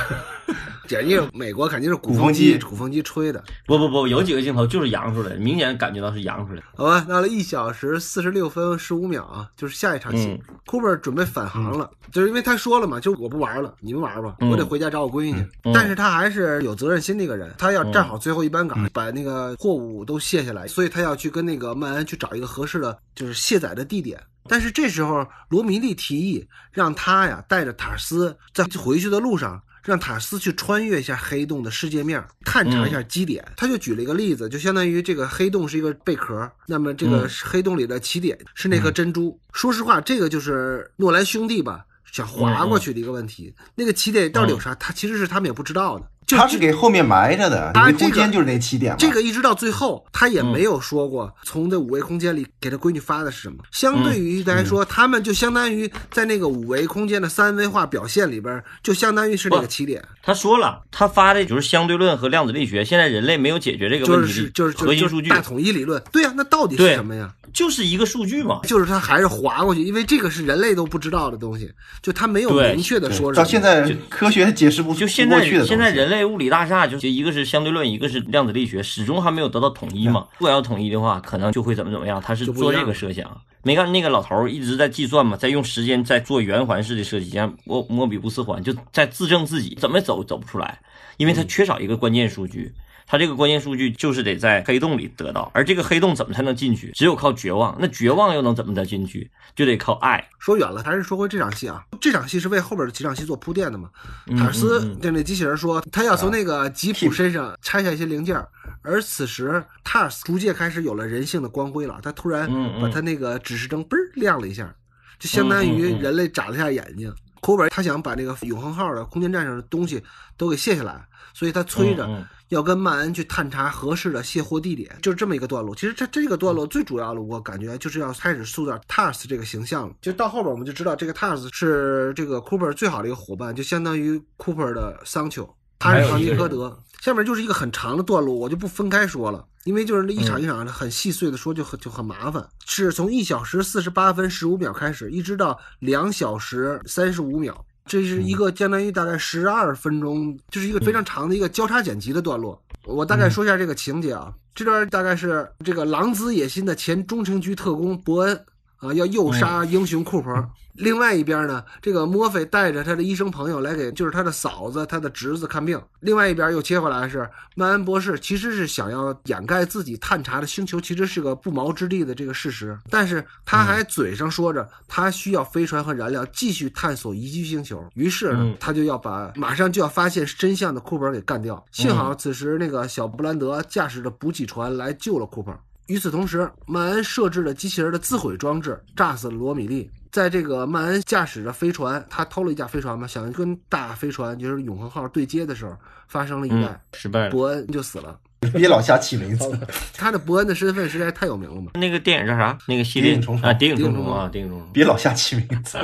[0.88, 3.44] 简直美国肯定是鼓鼓风机，鼓风机吹的。
[3.66, 6.64] 不不不，有几个镜头就是扬出来，明显感觉到是扬出来。
[6.76, 10.42] 好吧，到了一小时四十六分十五秒啊，就是下一场戏。
[10.66, 15.48] Cooper 准备返航了，就是因为他说了嘛，就我不玩了，你们玩吧，我得回家找我闺女去。
[15.74, 24.20] 但是他还是有责任心的一个人，他要站好最后一班岗，把那个货物都卸下来，所以他要去跟那个曼恩去找一个合适的，就是卸载的地点。
[24.50, 29.62] 但是这时候罗米利提议让他呀带着塔斯在回去的路上。
[29.88, 33.42] 让塔斯去穿越一下黑洞的世界面，探查一下基点。
[33.56, 39.40] 他就举了一个例子，就相当于这个黑洞是一个贝壳，那么这个黑洞里的起点是那颗珍珠。
[39.54, 43.54] 说实话，这个就是诺兰兄弟吧想划过去的一个问题。
[43.76, 44.76] 那个起点到底有啥？
[44.76, 46.06] 他其实是他们也不知道的。
[46.28, 48.98] 就他是给后面埋着的，他这个因为空间就是那起点嘛。
[49.00, 53.64] 这个一直到最后，他也没有说过从这五维空间里给他闺女发的是什么。
[53.72, 66.04] 相对于来说，他们就相当于在那个五维空间的三维化表现里边，就相当于是那个起点，他说了，他发的就是相对论和量子力学，现在人类没有解决这个就问题就是就是核心数据，就是大统一理论。
[66.12, 67.32] 对呀、那到底是什么呀？
[67.54, 68.60] 就是一个数据嘛。
[68.64, 73.46] 就是他还是划过去，因为这个是人类都不知道的东西，就他没有明确的说是什么。
[73.46, 80.28] 到现在科学解释不就现在现在人类类物理大厦就就一个是相对论，一个是量子力学，始终还没有得到统一嘛。
[80.40, 82.20] 如果要统一的话，可能就会怎么怎么样。
[82.20, 90.80] 他是做这个设想，没看那个老头儿一直在计算嘛，在用时间在做圆环式的设计，像莫莫比乌斯环，就在自证自己怎么走走不出来，
[91.18, 92.74] 因为他缺少一个关键数据。
[93.10, 96.92] 它这个关键数据就是得在黑洞里得到，而这个黑洞怎么才能进去？
[96.92, 97.74] 只有靠绝望。
[97.80, 99.32] 那绝望又能怎么的进去？
[99.56, 100.28] 就得靠爱。
[100.40, 101.86] 说远了，还是说回这场戏啊。
[102.02, 103.90] 这场戏是为后边的几场戏做铺垫的嘛？
[104.38, 108.38] 塔尔斯就那机器人说，他要从那个吉普身上拆下一些零件，
[108.82, 111.98] 而此时塔尔斯逐渐开始有了人性的光辉了。
[112.04, 114.70] 他突然把他那个指示灯嘣亮了一下，
[115.18, 117.14] 就相当于人类眨了一下眼睛。
[117.40, 120.04] 库本他想把那个永恒号的空间站上的东西
[120.36, 122.06] 都给卸下来，所以他催着。
[122.50, 125.76] 要跟曼恩去探查合适的卸货地点，就是这么一个段落。
[125.76, 129.96] 其实这这个段落最主要的，我感觉就是要开始塑造 Tars 这个形象了。
[130.02, 135.48] 就到后边我们就知道，这个 Tars 是这个 Cooper 最好的一个伙伴，就相当于 Cooper 的桑丘，
[135.80, 136.78] 他是唐吉诃德。
[137.02, 142.46] 下面就是一个很长的段落，我就不分开说了，因为就是那一场一场的很细碎的说，就很就很麻烦。
[142.66, 147.64] 是从一小时四十八分十五秒开始，一直到两小时三十五秒。
[147.88, 152.62] 这是一个相当于大概十二分钟，就是一个非常长的一个交叉剪辑的段落。
[152.84, 158.46] 我大概说一下这个情节啊，这段大概是这个狼子野心的前中情局特工伯恩
[158.78, 160.50] 啊，要诱杀英雄库珀。
[160.74, 165.82] 另外一边呢，这个墨菲带着他的医生朋友来给，就是他的嫂子、他的侄子看病。
[166.02, 177.84] 另外一边又切回来是曼恩博士，其实是想要掩盖自己探查的星球其实是个不毛之地的这个事实，但是他还嘴上说着他需要飞船和燃料继续探索宜居星球。
[177.96, 181.66] 于是呢，他就要把马上就要发现真相的库珀给干掉。
[181.72, 185.60] 幸好此时那个小布兰德驾驶着补给船来救了库珀。
[185.88, 189.90] 与此同时，曼恩设置了机器人的自毁装置，炸死了罗米利。
[190.12, 198.20] 在这个曼恩驾驶着飞船，他偷了一架飞船嘛，想跟大飞船就是永恒号对接的时候，发生了意外，失败了，伯恩就死了。
[198.54, 199.60] 别老瞎起名字，
[199.98, 201.72] 他的伯恩的身份实在太有名了嘛。
[201.74, 202.56] 那个电影叫啥？
[202.68, 204.70] 那个系列啊，谍影重重啊，谍影重重。
[204.72, 205.78] 别老瞎起名字，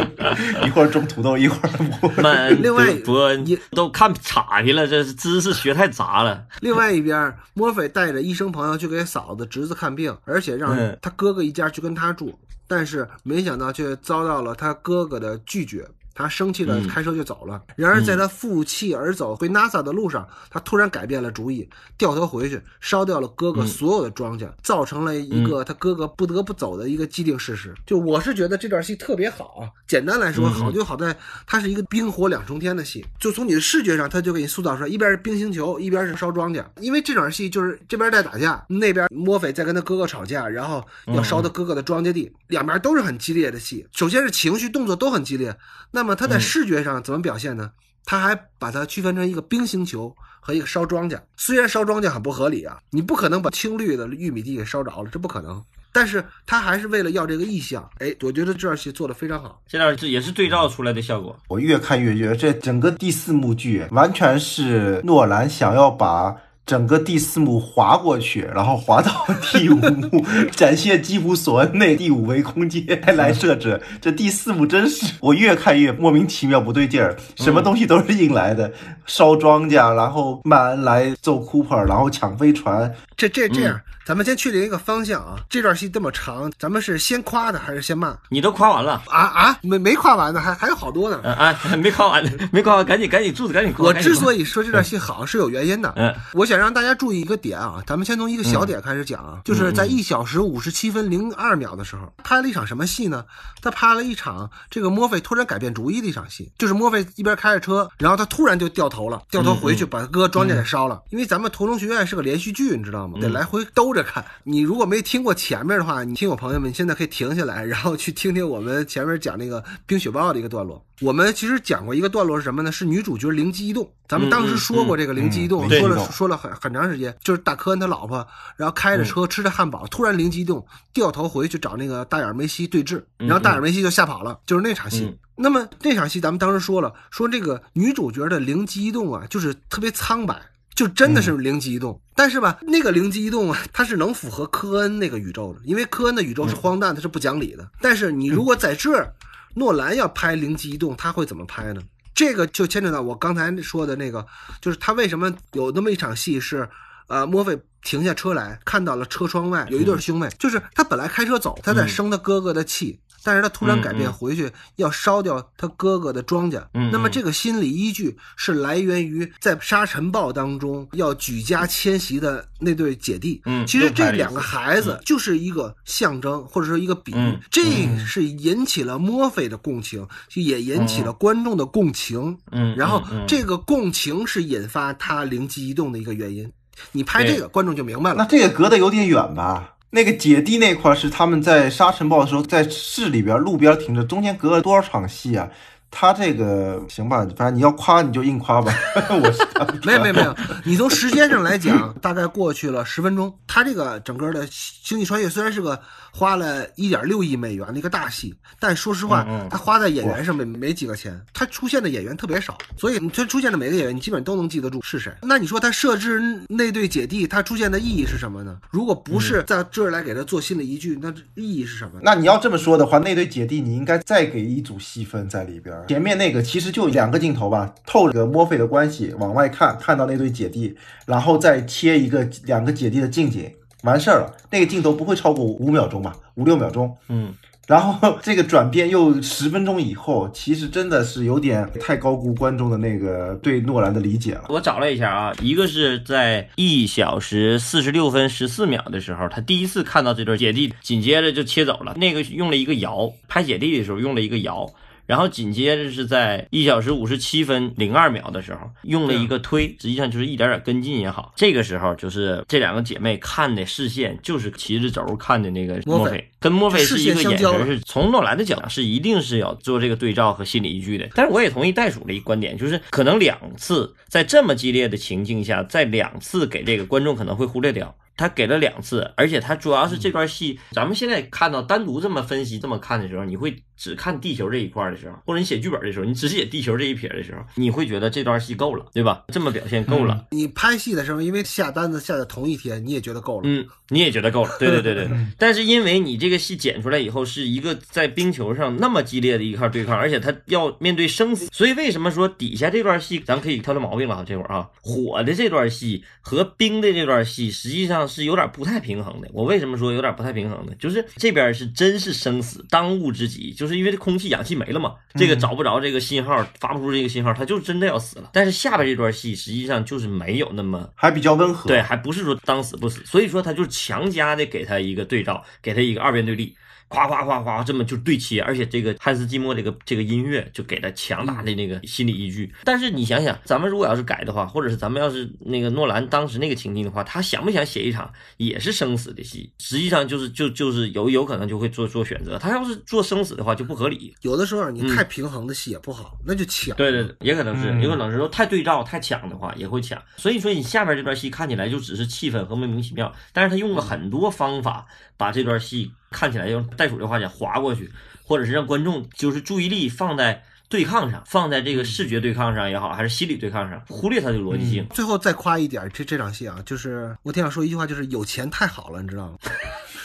[0.64, 2.62] 一会儿种土豆，一会儿曼恩。
[2.62, 6.46] 另外，伯恩都看岔去了，这知识学太杂了。
[6.62, 12.38] 另外一边，墨菲带着医生朋友去给嫂子侄子看病，而且让他哥哥一家去跟他住。
[12.68, 15.86] 但是没想到，却遭到了他哥哥的拒绝。
[16.14, 17.62] 他生气的开车就走了。
[17.76, 27.74] 然而，在他负气而走回 NASA 的路上，他突然改变了主意，掉头回去烧掉了哥哥所有的庄稼，造成了一个他哥哥不得不走的一个既定事实。
[27.86, 29.70] 就我是觉得这段戏特别好啊。
[29.88, 33.06] 简单来说，好就好在它是一个冰火两重天的戏。
[33.20, 36.64] 就从你的视觉上，他就给你塑造出来，一边是冰星球，一边是烧庄稼。
[36.80, 43.88] 因为这场戏就是这边在打架，那边墨菲在跟他哥哥吵架，然后要烧他哥哥的庄稼地，两边都是很激烈的戏。
[43.92, 45.56] 首先是情绪动作都很激烈。
[45.92, 47.72] 那么它在视觉上怎么表现呢？
[48.06, 51.20] 它还把它区分成一个冰星球和一个烧庄稼。
[51.38, 55.64] 虽然烧庄稼很不合理啊，你不可能把青绿的玉米地给烧着了，这不可能。
[55.92, 59.62] 但是他还是为了要这个意象，哎，我觉得这段戏做的非常好。
[59.68, 61.38] 现在这也是对照出来的效果。
[61.48, 66.36] 我越看越觉得这整个第四幕剧完全是诺兰想要把。
[66.66, 72.86] 整个第四幕滑过去，然后滑到第五幕，展现基普索恩内第五维空间
[73.18, 73.82] 来设置。
[74.00, 78.72] 这第四幕真是我越看越莫名其妙不对劲儿，什么东西都是硬来的，
[79.06, 82.94] 烧庄稼，然后曼恩来揍库珀，然后抢飞船。
[83.18, 85.36] 这这这样，咱们先确定一个方向啊。
[85.50, 88.18] 这段戏这么长，咱们是先夸的还是先骂？
[88.30, 89.60] 你都夸完了啊啊？
[89.62, 91.22] 没没夸完呢，还还有好多呢。
[91.24, 93.86] 啊， 没夸完， 没夸完，赶紧赶紧柱子赶紧夸。
[93.86, 95.94] 我之所以说这段戏好，是有原因的。
[95.96, 103.26] 嗯，我想让大家注意一个点啊，咱们先从一个小点开始讲啊，就是在一小时五十七分零二秒的时候，拍了一场什么戏呢？
[103.62, 111.02] 他拍了一场这个墨菲突然改变主意的一场戏，就是墨菲一边开着车，然后他突然就掉头了，掉头回去把他哥庄稼给烧了。
[111.10, 113.20] 因为咱们屠龙学院是个连续剧，你知道吗？
[113.22, 114.26] 得来回兜着看。
[114.44, 120.84] 你如果没听过前面的话，你听我朋友们你现在可以停下来，然后去听听我们前面讲那个冰雪暴的一个段落。
[121.02, 122.72] 我们其实讲过一个段落是什么呢？
[122.72, 123.90] 是女主角灵机一动。
[124.08, 127.16] 咱们当时说过这个灵机一动，说了说了很很长时间。
[127.24, 128.26] 就是大科恩他老婆，
[128.56, 134.40] 然后开着车吃着汉堡，突然灵机一动，掉头回去找那个大眼梅西对峙，然后大眼梅西就吓跑了。
[134.46, 135.18] 就是那场戏。
[135.36, 140.40] 那么那场戏咱们当时说了，说这个女主角的灵机一动啊，就是特别苍白。
[140.76, 147.70] 就真的是灵机一动，但是吧，那个灵机一动啊，它是能符合科恩那个宇宙的，因为科恩的宇宙是荒诞，它是不讲理的。
[147.80, 149.14] 但是你如果在这儿，
[149.56, 151.82] 诺兰要拍灵机一动，他会怎么拍呢？
[152.16, 154.26] 这个就牵扯到我刚才说的那个，
[154.62, 156.68] 就是他为什么有那么一场戏是，
[157.08, 163.00] 呃，墨菲停下车来看到了车窗外有一对兄妹，就是他本来开车走，他在生他哥哥的气。
[163.24, 166.60] 但是他突然改变回去要烧掉他哥哥的庄稼。
[166.74, 173.42] 嗯嗯那么这个心理依据是来源于在沙尘暴当中要举家迁徙的那对姐弟。
[173.46, 177.62] 嗯其实这两个孩子就是一个象征，或者说一个比喻嗯，这
[178.06, 182.38] 是引起了墨菲的共情，也引起了观众的共情。
[182.52, 186.52] 嗯，然后这个共情是引发他灵机一动的一个原因。
[186.92, 188.18] 你拍这个，观众就明白了。
[188.18, 189.76] 那这个隔得有点远吧？
[189.96, 195.48] 那个姐弟那块是他们在沙尘暴的时候在市里边路边停着，中间隔了多少场戏啊？
[195.92, 198.74] 他这个行吧，反正你要夸你就硬夸吧，
[199.22, 199.46] 我是
[199.86, 203.32] 没有没有没有，你从时间上来讲，大概过去了十分钟。
[203.46, 205.80] 他这个整个的星际穿越虽然是个
[206.16, 215.12] 花了一点六亿美元的一个大戏，但说实话他花在演员上面没几个钱，他出现的演员特别少，所以他出现的每个演员你基本都能记得住是谁。
[215.24, 218.60] 那你说他设置那对姐弟，他出现的意义是什么呢？
[218.70, 222.00] 如果不是在这儿来给他做心理依据，那这意义是什么？
[222.04, 225.84] 那你要这么说的话，那对姐弟你应该再给一组戏份在里边儿。
[225.88, 230.76] 前面那个其实就两个镜头吧，透着个墨菲的关系往外看，看到那对姐弟，
[231.08, 233.52] 然后再切一个两个姐弟的近景，
[233.84, 234.34] 完事儿了。
[234.52, 236.96] 那个镜头不会超过五秒钟吧，五六秒钟。
[237.10, 237.34] 嗯，
[237.68, 244.46] 然后 这个转变又十分钟以后，其实真的是有点太高估观众的那个对诺兰的理解了。
[244.50, 251.94] 我找了一下啊，一个是在一小时四十六分十四秒的时候，他第一次看到这对姐弟，紧接着就切走了。
[251.98, 254.70] 那个用了一个摇，拍姐弟的时候用了一个摇，
[255.06, 261.34] 然后紧接着是在一小时五十七分零二秒的时候用了一个推，实际上就是一点点跟进也好。
[261.36, 271.08] 这个时候就是这两个姐妹看的视线就是骑着轴看的那个墨菲，跟墨菲是一个眼神是从诺兰的角度是一定是要做这个对照和心理依据的。
[271.14, 277.94] 但是我也同意袋鼠的一个观点，就是可能两次在这么激烈的情境下，在两次给这个观众可能会忽略掉。
[278.16, 289.24] 他给了两次，而且他主要是这段戏，咱们现在看到单独这么分析、这么看的时候，你会只看地球这一块的时候，或者你写剧本的时候，你只写地球这一撇的时候，你会觉得这段戏够了，对吧？
[289.30, 293.44] 这么表现够了，你拍戏的时候，因为下单子下的同一天，你也觉得够了。
[293.46, 295.10] 嗯，你也觉得够了，对对对对。
[295.38, 304.24] 但是因为你这个戏剪出来以后是一个在冰球上那么激烈的一块对抗，而且他要面对生死，所以为什么说底下这段戏咱可以挑挑毛病了哈？
[304.26, 309.30] 这会儿啊，火的这段戏和冰的这段戏实际上是有点不太平衡的。
[309.34, 310.74] 我为什么说有点不太平衡呢？
[310.80, 318.30] 就是这边是真是生死当务之急，就是因为这空气氧气没了嘛，这个找不着这个信号，发不出这个信号，他就真的要死了。
[318.34, 321.68] 但是下边这段戏实际上就是没有那么还比较温和。
[321.68, 326.56] 对，还不是说当死不死，所以说他就是强加的给他一个对照，给他一个二元对立，
[326.94, 332.54] 夸夸夸夸这么就对切，而且这个汉斯季默这个这个音乐就给了强大的那个心理依据。
[332.64, 339.52] 但是你想想，咱们如果要是改的话，或者是咱们要是那个诺兰当时那个情境的话，他想不想写一场也是生死的戏？
[339.58, 344.16] 实际上就是就就是有有可能就会做做选择，他要是做生死的话就不合理。
[344.22, 346.76] 有的时候你太平衡的戏也不好，那就抢。
[346.76, 350.02] 嗯对对对，也可能是，嗯有可能是说太对照、太抢的话也会抢。
[350.18, 354.86] 所以说你下边这段戏看起来就只是气氛和莫名其妙，但是他用了很多方法
[355.18, 357.92] 把这段戏看起来用袋鼠的话讲划过去，
[358.24, 364.88] 或者是让观众就是注意力放在对抗上，放在这个视觉对抗上也好，还是心理对抗上， 忽略它的逻辑性。
[364.92, 369.38] 最后再夸一点，这这场戏啊，就是我挺想说一句话，就是有钱太好了，你知道吗？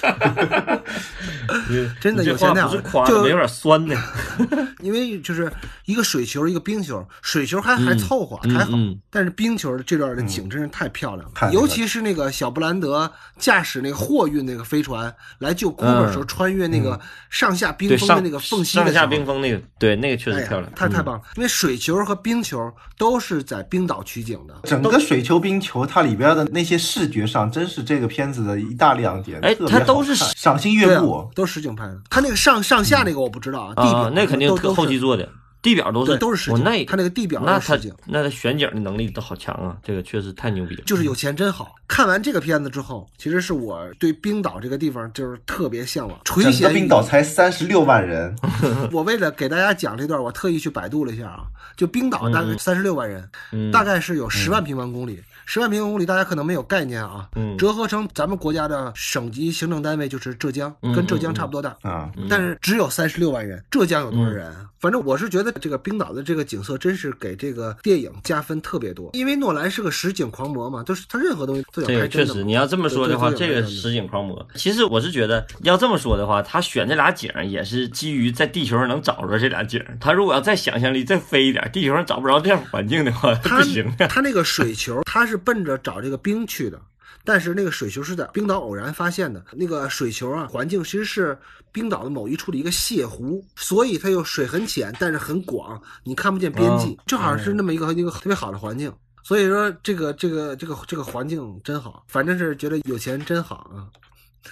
[2.01, 3.97] 真的这有钱太好了话不是夸，就有点酸的。
[4.81, 5.53] 因为就是
[5.87, 21.23] 一个水球，一个冰球，水球还还凑合，嗯还好嗯，但是冰球这段的景真是太漂亮了，尤其是那个小布兰德驾驶那个货运那个飞船来救库珀的时候，穿越那个上下冰封的那个缝隙的上下时候冰封那个，对那个确实漂亮，太太嗯棒了！
[21.37, 29.41] 因为水球和冰球都是在冰岛取景的，整个水球、冰球，它里边的那些视觉上，真是这个片子的一大亮点。
[29.41, 32.01] 哎特别它都是赏心悦目。，都是实景拍的。
[32.09, 35.29] 他那个上上下那个我不知道啊，地啊表，那肯定后期做的，
[35.61, 40.83] 地表都是对都是实景他那个地表那实景那他选景的能力都好强啊，这个确实太牛逼了。
[40.87, 41.75] 就是有钱真好。
[41.89, 46.21] 看完这个片子之后，其实是我对冰岛这个地方就是特别向往。
[46.25, 48.37] 垂涎冰岛才三十六万人，
[48.93, 51.45] 我为了给大家讲这段，我特意去百度了一下啊，
[51.77, 55.19] 就冰岛大概三十六万人，嗯大概是有十万平方公里。
[55.51, 61.75] 十万平方公里大家可能没有概念啊，嗯折合成咱们国家的省级行政单位就是浙江，嗯跟浙江差不多大。
[61.81, 64.67] 啊，但是只有三十六万人，浙江有多嗯少人啊？
[64.79, 72.35] 反正我是觉得这个冰岛的这个景色真是给这个电影加分特别多，因为诺兰是个实景狂魔嘛，就是他任何东西都想这拍真的嘛。
[72.35, 74.47] 个确实，你要这么说的话，这个实景狂魔。
[74.55, 79.97] 其实我是觉得，要这么说的话，他选这俩景儿也是基于在地球上能找着这俩景儿。
[79.99, 84.07] 他如果要再想象力再飞一点，地球上找不着这样环境的话，他不行啊。
[84.07, 86.81] 他那个水球，他是奔着找这个冰去的。
[87.25, 89.45] 但是那个水球是在冰岛偶然发现的。
[89.53, 91.39] 那个水球啊，环境其实是
[91.73, 98.93] 冰岛的某一处的一个泻湖，所以它又水很浅，但是很广，你看不见边际，正好是那么一个一个特别好的环境。
[99.23, 103.85] 所以说，这个这个这个这个环境真好，反正是觉得有钱真好啊。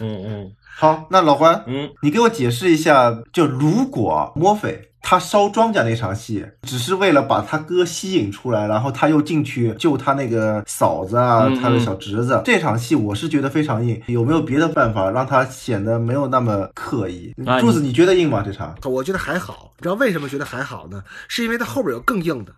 [0.01, 14.03] 嗯嗯好，那老关，嗯，你给我解释一下，就如果墨菲他烧庄稼那场戏，只是为了把他哥吸引出来，然后他又进去救他那个嫂子啊，嗯他的小侄子，这场戏我是觉得非常硬。
[14.07, 17.33] 有没有别的办法让他显得没有那么刻意？
[17.47, 18.43] 啊柱子，你觉得硬吗？
[18.45, 18.75] 这场？
[18.83, 21.01] 我觉得还好，你知道为什么觉得还好呢？
[21.29, 22.53] 是因为他后边有更硬的，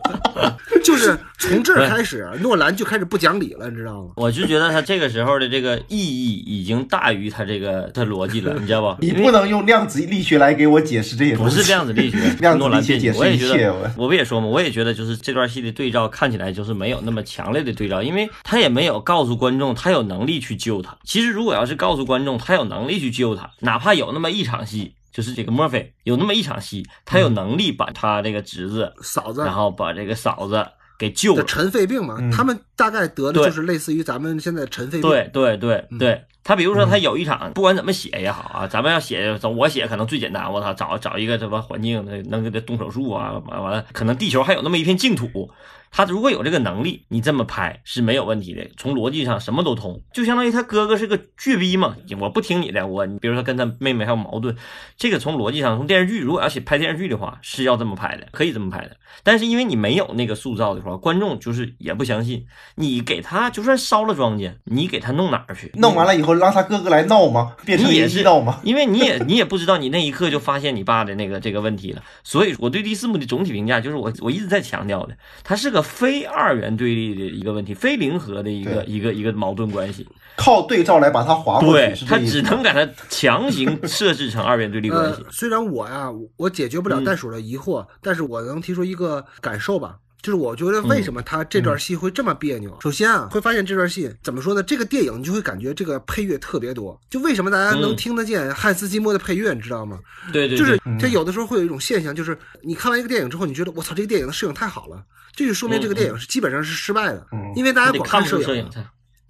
[0.82, 4.10] 就是从这儿开始，诺兰就开始不讲理了，你知道吗？
[4.16, 9.04] 我就觉得他这个时候的这个意义已经大于他这个他逻辑了，你知道不？
[9.04, 11.56] 你不能用量子力学来给我解释这些东西。
[11.56, 13.58] 不是量子力学， 量子诺兰辩解，力学解释我也觉一切。
[13.64, 20.96] 得，我我不也说吗，我也觉得就是这段戏的对照看起来就是没有那么强烈的对照，因为他也没有告诉观众他有能力去救他。
[21.04, 30.66] 其实如果要是告诉观众他有能力去救他，哪怕有那么一场戏，就是这个墨菲有那么一场戏，他有能力把他这个侄子，嫂子然后把这个嫂子
[30.98, 31.46] 给救的了。
[31.46, 32.30] 尘肺病嘛，嗯。
[32.30, 35.02] 他们大概得的就是类似于咱们现在尘肺病。
[35.02, 45.50] 对对对对，他比如说他有一场，不管怎么写也好啊，咱们要写，我写可能最简单，我操，找找一个什么环境，能给他动手术啊，完完了，可能地球还有那么一片净土，
[45.92, 54.56] 他如果有这个能力，你这么拍是没有问题的，从逻辑上什么都通，就相当于他哥哥是个倔逼嘛，我不听你的，我你比如说跟他妹妹还有矛盾，
[54.96, 65.70] 这个从逻辑上，从电视剧如果要写拍电视剧的话，是要这么拍的，可以这么拍的，但是因为你没有那个塑造的话，观众就是也不相信，你给他就算烧了庄稼，你给他弄哪儿去？
[65.74, 67.54] 弄完了以后让他哥哥来闹吗？
[67.66, 68.60] 变成也是闹吗？
[68.64, 72.02] 因为你也你也不知道，你那一刻就发现你爸的那个这个问题了。
[72.24, 75.14] 所以我对第四幕的总体评价就是我我一直在强调的，
[75.44, 80.06] 他是个非二元对立的一个问题，非零和的一个一个一个矛盾关系。
[80.34, 86.08] 靠对照来把它划过去，对，它是这意思只能给它强行设置成二元对立关系 呃。，虽然我呀，
[86.38, 89.96] 我解决不了嗯袋鼠的疑惑，但是我能提出一个感受吧。
[90.22, 92.78] 就是我觉得为什么他这嗯段戏会这么别扭？
[92.80, 94.62] 首先啊，会发现这段戏怎么说呢？
[94.62, 96.98] 这个电影你就会感觉这个配乐特别多。
[97.10, 99.98] 就为什么大家能嗯听得见汉斯季默的配乐，你知道吗？
[100.32, 105.02] 对对，就是这有的时候会有一种现象，就是你看完一个电影之后，你觉得我操，这个电影的摄影太好了，
[105.34, 108.70] 这就说明这个电影是基本上是失败的，嗯因为大家光看摄摄影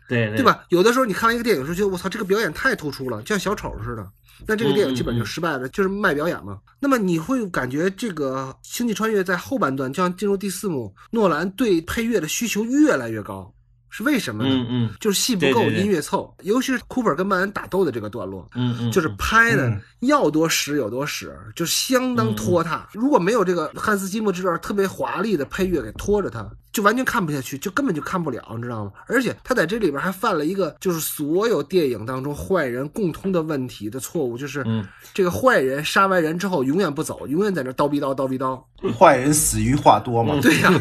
[0.08, 0.44] 对对对？
[0.44, 0.64] 吧？
[0.68, 4.06] 有的时候你看完一个电影的时候，觉得我操，这个表演太突出了，就像小丑似的。
[4.46, 6.58] 那这个电影基本就失败了，就是卖表演嘛。
[6.80, 13.52] 那么你会感觉这个《星际穿越》在后半段，就像进入第四幕，诺兰对配乐的需求越来越高，
[13.88, 14.50] 是为什么呢？
[14.52, 22.88] 嗯嗯就是戏不够，音乐凑，尤其是库珀跟曼恩打斗的这个段落，嗯嗯，就是拍的嗯要多使有多使，就相当拖沓。
[22.92, 28.92] 如果没有这个汉斯季默这段特别华丽的配乐给拖着他，就完全看不下去，就根本就看不了，你知道吗？
[29.06, 38.60] 而且他在这里边还犯了一个就是所有电影当中坏人共通的问题的错误，就是嗯这个坏人杀完人之后永远不走，永远在那叨逼叨叨逼叨。
[38.98, 40.38] 坏人死于话多嘛。
[40.40, 40.72] 对呀、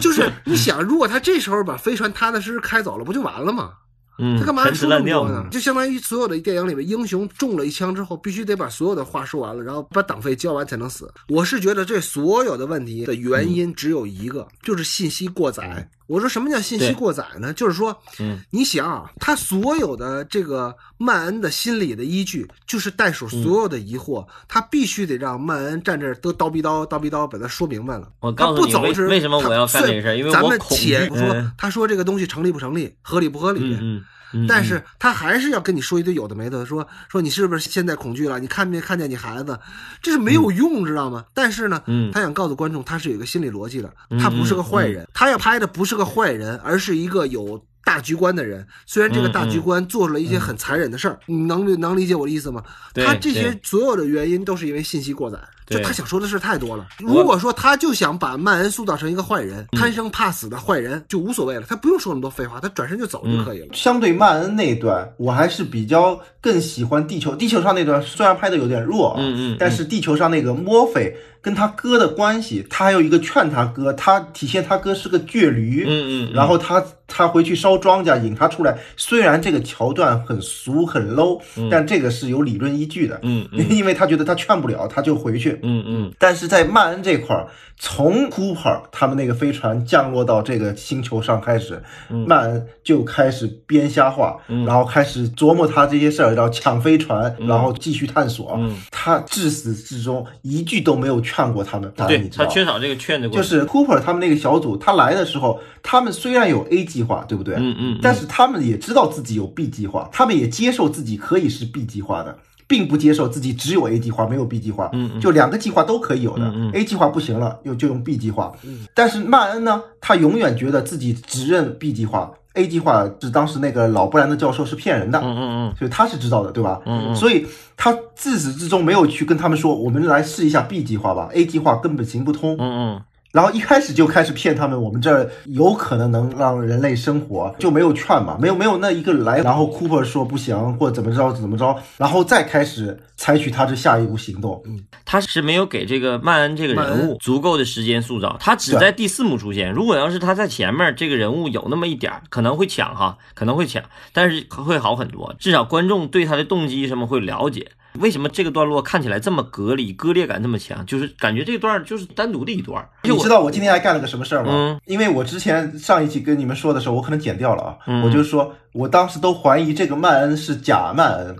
[0.00, 3.74] 就是你想，如果他这时候把飞船踏踏实实开走了，不就完了吗？
[4.18, 5.46] 嗯，他干嘛还陈词说那么多呢？
[5.50, 11.12] 就相当于所有的电影里面，英雄中了一枪之后，必须得把所有的话说完了，然后把党费交完才能死。
[11.28, 15.88] 我是觉得这所有的问题的原因只有一个，就是信息过载。
[16.06, 17.52] 我说什么叫信息过载呢？
[17.52, 28.08] 就是说，嗯，你想啊，他所有的这个曼恩的心理的依据，就是袋鼠所有的疑惑，他必须得让曼恩站这儿都叨逼叨叨逼叨，把他说明白了。
[28.20, 28.30] 我。
[28.32, 31.52] 他告诉你为不走是为什么我要干他这个事儿因为咱们且不说嗯。
[31.56, 34.02] 他说这个东西成立不成立，合理不合理，嗯，
[34.48, 38.38] 但是他还是要跟你说一堆有的没的，说说你是不是现在恐惧了？
[38.38, 39.58] 你看没看见你孩子？
[40.02, 41.24] 这是没有用，知道吗？
[41.32, 47.64] 但是呢，嗯他想告诉观众，他是有一个心理逻辑的，嗯他不是个坏人，他要拍的不是个坏人，而是一个有。
[47.84, 52.62] 大局观的人，虽然这个大局观做了一些很残忍的事儿，你能理能理解我的意思吗？
[52.94, 56.86] 他这些所有的原因都是因为信息过载，就他想说的事太多了。
[56.98, 63.68] 如果说他就想把曼恩塑造成一个坏人，嗯贪生怕死的坏人，就无所谓了，他不用说那么多废话，他转身就走嗯就可以了。
[63.72, 67.34] 相对曼恩那一段，我还是比较更喜欢地球。
[67.34, 76.82] 地球上那段虽然拍的有点弱啊，嗯嗯但是地球上那个墨菲跟他哥的关系，他还有一个劝他哥，他体现他哥是个倔驴，嗯嗯嗯然后他
[77.16, 81.40] 他回去烧庄稼引他出来，虽然这个桥段很俗很 low，、
[81.70, 86.12] 但这个是有理论依据的，嗯 因为他觉得他劝不了，他就回去，嗯嗯。
[86.18, 87.46] 但是在曼恩这块儿，
[87.78, 91.80] 从 Cooper 他们那个飞船降落到这个星球上开始，
[92.26, 94.36] 曼恩就开始编瞎话，
[94.66, 98.58] 然后开始琢磨他这些事儿，然后抢飞船，然后继续探索。
[98.90, 107.54] 他至始至终一句都没有劝过他们，对他缺少这个劝的，就是 Cooper 他们那个小组，他来的时候，他们虽然有 A 计划，对不对？
[107.56, 112.36] 嗯嗯，但是他们也知道自己有 B 计划，他们也接受自己可以是 B 计划的，
[112.66, 114.90] 并不接受自己只有 A 计划没有 B 计划。
[114.92, 116.44] 嗯嗯就两个计划都可以有的。
[116.46, 118.52] 嗯嗯 A 计划不行了，又就用 B 计划。
[118.94, 125.20] 但是曼恩呢，他永远觉得自己只认 B 计划，A 计划是当时那个老布兰的教授是骗人的。
[125.22, 126.80] 嗯嗯所以他是知道的，对吧？
[126.86, 127.46] 嗯嗯所以
[127.76, 132.56] 他自始至终没有去跟他们说，我们来试一下 B 计划吧，A 计划根本行不通。
[132.58, 133.02] 嗯嗯
[133.34, 144.62] 然后一开始就开始骗他们，我们这儿有可能能让人类生活，就没有劝嘛，没有没有那一个来，然后 Cooper 说不行或怎么着怎么着，然后再开始采取他这下一步行动。
[144.66, 149.72] 嗯他是没有给这个曼恩这个人物足够的时间塑造，他只在第四幕出现。
[149.72, 153.82] 如果要是他在前面，这个人物有那么一点儿可能会抢哈，可能会抢，
[154.12, 155.34] 但是会好很多。
[155.40, 157.72] 至少观众对他的动机什么会了解。
[158.00, 160.84] 为什么这个段落看起来这么隔离、割裂感这么强？
[160.86, 162.86] 就是感觉这段就是单独的一段。
[163.02, 164.50] 你知道我今天还干了个什么事儿吗？
[164.52, 171.36] 嗯因为我之前上一期跟你们说的时候，我可能剪掉了啊，嗯我就说我当时都怀疑这个曼恩是假曼恩，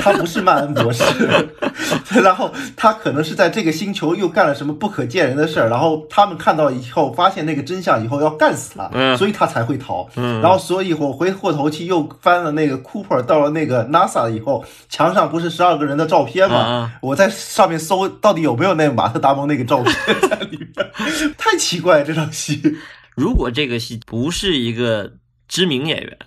[0.00, 1.04] 他不是曼恩博士，
[2.24, 9.14] 然后他可能是在这个星球又干了什么不可见人的事儿，然后他们看到以后发现那个真相以后要干死他，嗯。
[9.18, 10.08] 所以他才会逃。
[10.16, 10.40] 嗯。
[10.40, 16.56] 然后所以我回过头去又翻了那个 Cooper 到了那个 NASA 以后，墙上不是十二个人的照片吗？
[16.56, 19.94] 啊我在上面搜到底有没有那个马特达蒙那个照片？
[20.30, 20.72] 在里面，
[21.36, 22.62] 太奇怪了这场戏。
[23.14, 25.12] 如果这个戏不是一个
[25.48, 26.18] 知名演员，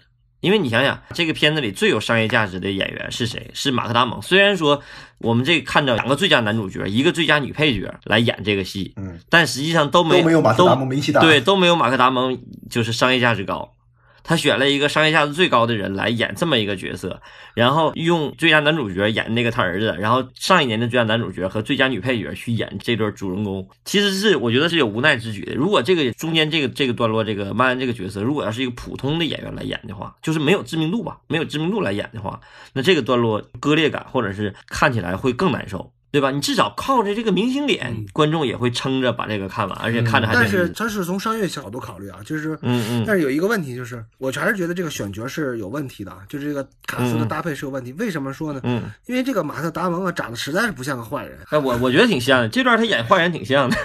[0.41, 3.51] 因为你想想，这个片子里最有商业价值的演员是谁？
[3.53, 4.21] 是马克达蒙。
[4.21, 4.81] 虽然说
[5.19, 11.21] 我们这看着两个最佳男主角，一个最佳女配角来演这个戏，嗯，但实际上都没都没有马克达蒙名气大。
[11.21, 12.37] 对，都没有马克达蒙
[12.69, 13.75] 就是商业价值高。
[14.23, 17.21] 他选了一个商业价值最高的人来演这么一个角色，
[17.53, 25.55] 然后用最佳男主角演那个他儿子，然后上一年的最佳男主角和最佳女配角去演这对主人公，其实是我觉得是有无奈之举的。
[25.55, 32.39] 如果这个中间这个这个段落，这个曼恩这个角色，如果要是一个普通的演员来演的话，就是没有知名度吧，没有知名度来演的话，
[32.73, 35.91] 那这个段落割裂感或者是看起来会更难受。
[36.11, 36.29] 对吧？
[36.29, 47.93] 你至少靠着这个明星脸，观众也会撑着把这个看完，而且看着还但是他是从商业角度考虑啊，就是嗯嗯但是有一个问题就是，我还是觉得这个选角是有问题的啊，就是这个卡斯的搭配是有问题。
[47.93, 48.59] 为什么说呢？
[48.63, 51.39] 嗯，因为这个马特达蒙啊，长得实在是不像个坏人。
[51.49, 53.77] 哎，我我觉得挺像的，这段他演坏人挺像的。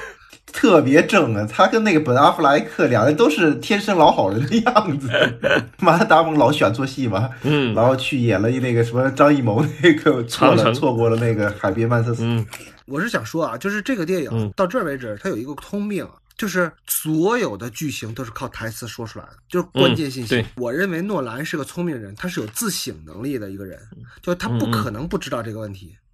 [0.56, 5.10] 特别正啊，他跟那个本阿弗莱克两人都是天生老好人的样子。
[5.78, 12.26] 马特达蒙老选错戏嘛，嗯然后去演了那个什么张艺谋那个错了错过了那个海边曼彻斯特。
[12.26, 12.46] 嗯
[12.86, 20.30] 我是想说啊，就是这个电影嗯到这儿为止，它有一个通病啊，就是所有的剧情都是靠台词说出来的，就是关键信息。
[20.30, 23.78] 对我认为诺兰是个聪明人，他是有自省能力的一个人，
[24.22, 25.94] 就他不可能不知道这个问题。
[25.94, 26.05] 嗯，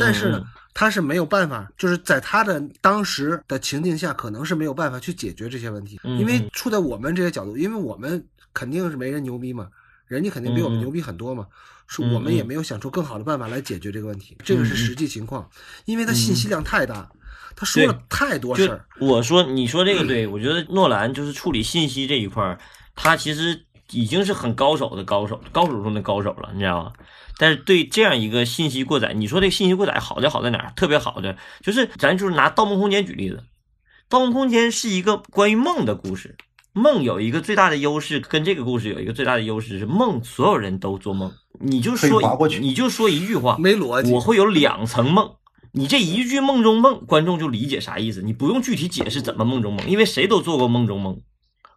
[0.00, 9.68] 但是呢，他是没有办法，就是在他的当时的情境下，可能是没有办法去解决这些问题，嗯因为处在我们这些角度，因为我们肯定是没人牛逼嘛，
[10.06, 11.46] 人家肯定比我们牛逼很多嘛，
[11.86, 15.48] 是嗯我们也嗯没有想出更好的办法来解决这个问题，这个是实际情况，
[15.84, 17.08] 因为他信息量太大，
[17.54, 22.58] 他说了太多事儿，我说你说这个对，我觉得诺兰就是处理信息这一块儿，
[22.94, 26.92] 他其实已经是很高手的高手，高手中的高手了，你知道吗？
[27.38, 30.72] 但是对这样一个信息过载，你说这个信息过载好就好在哪儿？
[30.74, 33.36] 特别好的就是咱就是拿《盗梦空间》举例子，
[34.08, 36.36] 《盗梦空间》是一个关于梦的故事。
[36.72, 42.20] 梦有一个最大的优势，跟这个故事有一个最大的优势是梦，所有人都做梦，你就说
[42.60, 44.20] 你就说一句话，没逻辑我。
[44.20, 45.36] 会有两层梦，
[45.72, 51.18] 你这一句梦中梦，观众就理解啥意思，你不用具体解释怎么梦中梦，因为谁都做过梦中梦。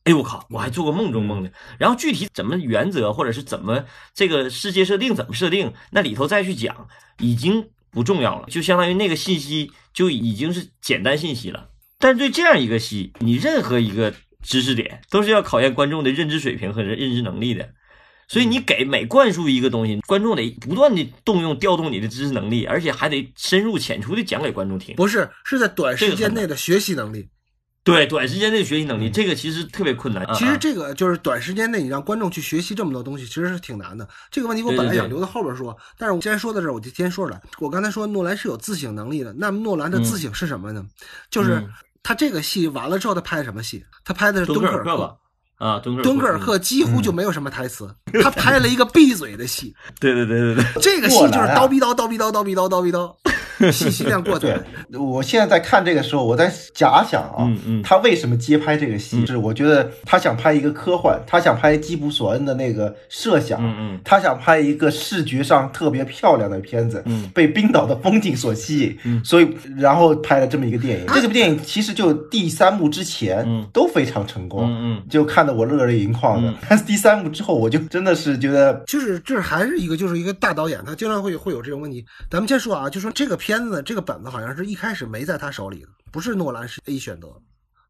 [0.10, 1.52] 哎呦我靠，我还做过梦中梦呢。
[1.78, 6.88] 然后具体怎么原则，或者是怎么这个世界设定怎么设定，那里头再去讲，
[7.20, 11.70] 已经不重要了，就相当于那个信息就已经是简单信息了。
[12.00, 17.70] 但是对这样一个戏，你任何一个知识点都是要考验观众的认知水平和认知能力的。
[18.28, 24.96] 所以你给每灌输一个东西，观众得不断的动用、调动你的知识能力，而且还得深入浅出的讲给观众听。
[24.96, 27.30] 不是，是在短时间内的学习能力。
[27.90, 30.26] 对，短时间内的学习能力，这个其实特别困难。
[30.34, 34.08] 其实啊这个就是短时间内你让观众去学习这么多东西，其实是挺难的。
[34.32, 37.42] 这个问题我本来想留到后边说，但是我既然说到这儿，我就先说出来。
[37.60, 40.86] 我刚才说诺兰是有自省能力的，那么诺兰的自省是什么呢？
[41.30, 41.70] 就是嗯
[42.02, 43.86] 他这个戏完了之后，他拍什么戏？
[44.06, 45.18] 他拍的是敦敦刻尔克？
[45.58, 49.76] 啊，敦刻尔敦刻尔克几乎就没有什么台词，他拍了一个闭嘴的戏。
[50.00, 53.14] 对对对对对，这个戏就是叨逼叨叨逼叨叨逼叨叨逼叨。
[53.72, 54.60] 信息量过载。
[54.94, 59.26] 我现在在看这个时候，我在假想啊，嗯嗯他为什么接拍这个戏？
[59.26, 71.06] 是我觉得他想拍一个科幻，他想拍基普索恩的那个设想，嗯嗯他想拍一个视觉上特别漂亮的片子，嗯被冰岛的风景所吸引，嗯所以然后拍了这么一个电影。
[71.08, 76.56] 这部电影其实就第三幕之前嗯都非常成功，嗯就看得我热泪盈眶的嗯。
[76.70, 82.06] 但是第三幕之后，我就真的是觉得就是这还是一个就是一个大导演，他经常会会有这种问题。
[82.30, 87.34] 咱们先说啊，就说这个片子这个本子好像是一开始没在他手里的，不是诺兰是 A 选择，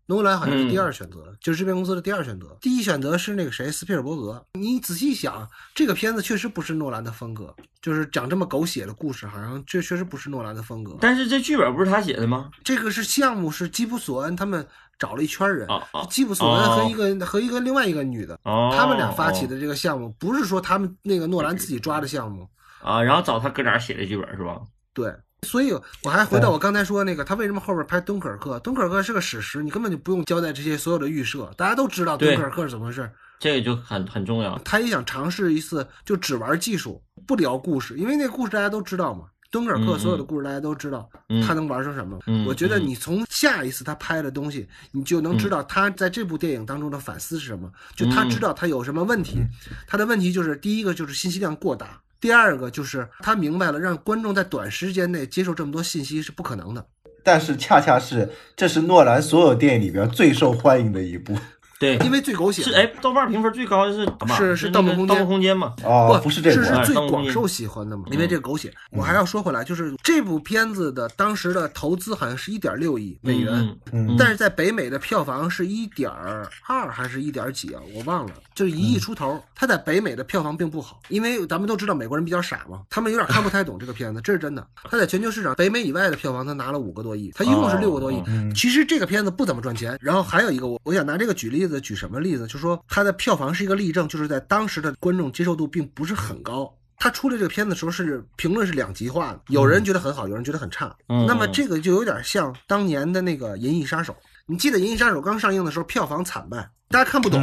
[0.05, 2.57] 诺兰好像是第二选择，就是制片公司的第二选择。
[2.62, 4.43] 第一选择是那个谁斯皮尔伯格。
[4.53, 10.97] 你仔细想，这个片子确实不是诺兰的风格，就是讲这么狗血的故事，好像这确实不是诺兰的风格。
[11.01, 12.49] 但是这剧本不是他写的吗？
[12.64, 14.66] 这个是项目是基普索恩他们
[14.97, 15.68] 找了一圈人，
[16.10, 22.49] 基普索恩和一个、和一个另外一个女的，哦，他们俩发起的这个项目，不是说他们那个诺兰自己抓的项目。
[22.82, 24.60] 啊，然后找他搁哪儿写的剧本是吧？
[24.93, 25.14] 对，
[25.44, 25.72] 所以
[26.04, 28.60] 我还回到我刚才说那个，他为什么后边拍敦刻尔克？
[28.60, 33.10] 敦刻尔克是个史实，你根本就不用交代这些所有的预设，大家都知道敦刻尔克是怎么回事。
[33.40, 34.60] 这个就很很重要。
[34.66, 39.26] 他也想尝试一次，就只玩技术，不聊故事，因为那个故事大家都知道嘛。
[39.52, 42.20] 敦刻尔克嗯所有的故事大家都知道，嗯他能玩成什么？
[42.28, 47.72] 嗯我觉得你从下一次他拍的东西，你就能知道他在这部电影当中的反思是什么。
[47.96, 49.40] 就他知道他有什么问题，
[49.88, 56.86] 他的问题就是第一个就是信息量过大，第二个就是他明白了让观众在短时间内接受这么多信息是不可能的。
[57.24, 61.38] 但是恰恰是这是诺兰所有电影里边最受欢迎的一部
[61.80, 65.74] 对，因为最狗血是哎，豆瓣评分最高的是什么是是是盗梦空间盗梦空间嘛？
[65.84, 68.74] 哦，不是这是部啊是最广受喜欢的嘛，因为这个狗血。
[68.92, 73.76] 我还要说回来，就是这部片子的当时的投资好像是一点六亿美元，
[74.18, 77.82] 但是在北美的票房是一点二还是一点几啊？
[77.96, 79.42] 我忘了，就是一亿出头。
[79.56, 84.66] 它在北美的票房并不好，因为咱们都知道美国人比较傻嘛，他们有点看不太懂这个片子，这是真的。
[84.84, 88.26] 它在全球市场北美以外的票房，它拿了五个多亿，它一共是六个多亿哦。
[88.54, 89.98] 其实这个片子不怎么赚钱。
[90.02, 92.47] 然后还有一个，我我想拿这个举例子，举什么例子？
[92.47, 96.74] 就是说它的票房是一个例证，就是在当时的观众接受度并不是很高。
[97.01, 100.95] 他出来这个片子的时候是评论是两极化的，有人觉得很好，有人觉得很差。
[101.07, 104.13] 嗯那么这个就有点像当年的那个《银翼杀手》，
[104.45, 107.41] 你记得《银翼杀手》刚上映的时候票房惨败，大家看不懂。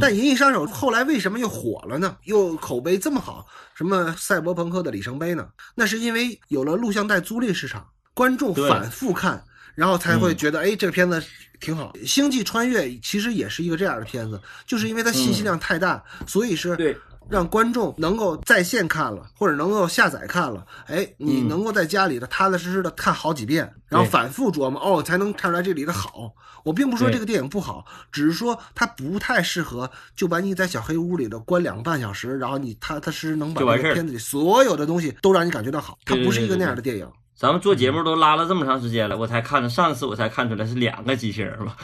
[0.00, 2.16] 但《银翼杀手》后来为什么又火了呢？
[2.24, 3.46] 又口碑这么好？
[3.74, 5.46] 什么赛博朋克的里程碑呢？
[5.74, 9.44] 那是因为有了录像带租赁市场，观众反复看，
[9.74, 11.22] 然后才会觉得，哎，这个片子
[11.60, 11.92] 挺好。
[12.06, 26.32] 《星际穿越》其实也是一个这样的片子，就是因为它信息量太大，所以是，让观众能够在线看了，或者能够下载看了，哎，你嗯能够在家里的踏踏实实的看好几遍，然后反复琢磨，哦，才能看出来这里的好。
[26.64, 35.98] 我并不说这个电影不好，只是说它不太适合就把你在小黑屋里的关两个半小时，然后你踏踏实实能把这个片子里所有的东西都让你感觉到好。
[36.04, 37.06] 它不是一个那样的电影。
[37.36, 41.74] 咱们做节目都拉了这么长时间了，我才看着，上次我才看出来是两个机器人嘛，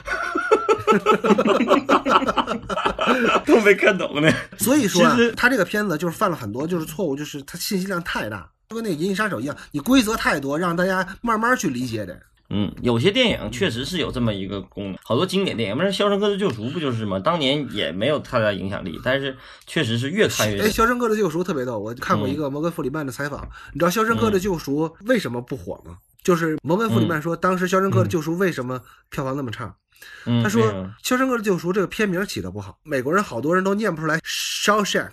[3.44, 4.32] 都没看懂呢。
[4.58, 12.16] 所以说啊他这个片子就是犯了很多就是错误，就是他信息量太大，就跟那个《银翼杀手》一样，你规则太多，让大家慢慢去理解的。
[12.50, 17.18] 嗯，有些电影确实是有这么一个功能，好多经典电影，不是《肖申克的救赎》不就是吗？
[17.18, 19.36] 当年也没有太大影响力，但是
[19.66, 25.98] 确实是越看越哎，《肖申克的救赎》特别逗，我看过一个摩根·弗里曼的采访，你知道《肖申克的救赎》为什么不火吗？
[26.22, 28.80] 就是摩根·弗里曼说，当时《肖申克的救赎》为什么
[29.10, 29.74] 票房那么差？
[30.26, 30.64] 嗯，他说，
[31.02, 35.12] 《肖申克的救赎》这个片名起的不好，美国人好多人都念不出来 Shawshank，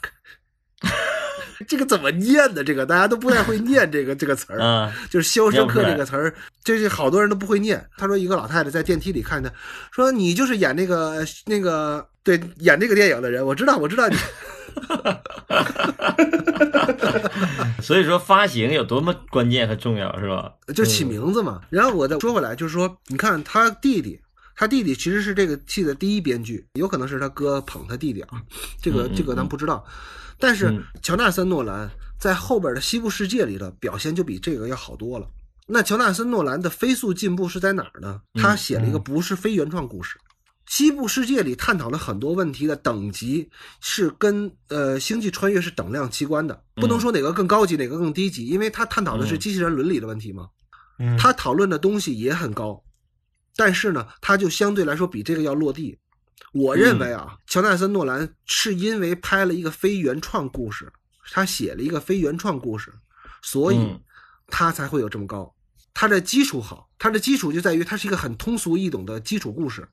[1.65, 2.63] 这个怎么念的？
[2.63, 4.59] 这个大家都不太会念这个这个词儿。
[4.59, 6.33] 啊，就是“肖申克”这个词儿，
[6.63, 7.83] 这是好多人都不会念。
[7.97, 9.49] 他说，一个老太太在电梯里看他，
[9.91, 14.15] 说：“你就是演那个那个对演这个电影的人，我知道，我知道你。
[17.81, 20.51] ”所以说发行有多么关键和重要，是吧？
[20.75, 21.61] 就起名字嘛。
[21.69, 24.19] 然后我再说回来，就是说，你看他弟弟，
[24.55, 28.41] 他弟弟其实是这个戏的第一编剧，有可能是他哥捧他弟弟啊，
[28.81, 29.83] 这个这个咱不知道。
[30.39, 35.27] 但是嗯乔纳森·诺兰在后边的《西部世界》里的表现就比这个要好多了。
[35.67, 38.21] 那乔纳森·诺兰的飞速进步是在哪儿呢？
[38.35, 40.17] 他写了一个不是非原创故事。
[40.65, 50.49] 西部世界里探讨了很多问题的等级是跟呃星际穿越是等量齐观的，不能说哪个更高级，哪个更低级，因为他探讨的是嗯机器人伦理的问题嘛。
[50.99, 52.83] 嗯他讨论的东西也很高，
[53.55, 55.97] 但是呢，他就相对来说比这个要落地。
[56.57, 60.91] 我认为啊，乔纳森·诺兰是因为拍了一个非原创故事，
[61.31, 62.93] 他写了一个非原创故事，
[63.41, 64.01] 所以嗯
[64.47, 65.53] 他才会有这么高。
[65.93, 69.87] 他的基础好，他的基础就在于它是一个很通俗易懂的基础故事。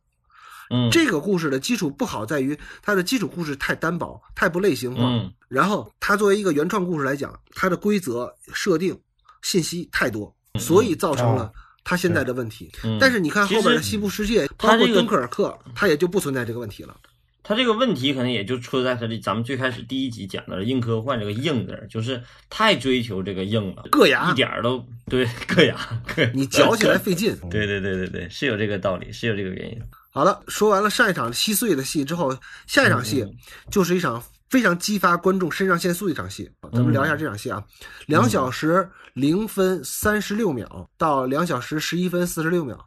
[0.71, 5.03] 嗯，这个故事的基础不好在于它的基础故事太单薄，太不类型化。
[5.05, 8.99] 嗯然后它作为一个原创故事来讲，它的规则设定
[9.43, 11.53] 信息太多，所以造成了
[11.85, 12.73] 他现在的问题。
[12.83, 16.97] 嗯但是你看后边的西部世界，包括敦刻尔克，他也就不存在这个问题了。
[17.47, 25.77] 他这个问题可能也就出在他这咱们最开始第一集讲的硬科幻这个硬字，就是太追求这个硬了，硌牙一点儿都对硌牙，
[26.33, 27.37] 你嚼起来 费劲。
[27.51, 29.79] 对对对对对，是有这个道理，是有这个原因。
[30.11, 32.35] 好了，说完了上一场稀碎的戏之后，
[32.67, 33.27] 下一场戏
[33.71, 34.23] 就是一场
[34.55, 36.49] 非常激发观众肾上腺素的一场戏。
[36.73, 37.61] 咱们聊一下这场戏啊，
[38.07, 42.79] 两小时零分三十六秒到两小时十一分四十六秒，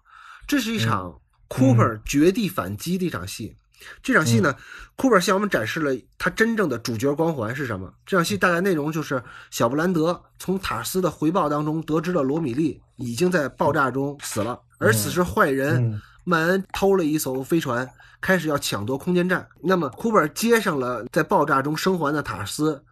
[0.48, 3.54] 这是一场 Cooper 绝地反击的一场戏。
[4.02, 4.56] 这场戏呢、
[4.98, 7.94] c o o p e r 向我们展示了他真正的主角光环是什么。
[8.06, 16.02] 这场戏大概内容就是小布兰德从塔斯的回报当中得知了罗米利已经在爆炸中死了，而此时坏人嗯。
[16.24, 17.90] 曼恩偷了一艘飞船，
[18.22, 19.48] 开始要抢夺空间站。
[19.62, 22.84] 那么库珀接上了在爆炸中生还的塔斯，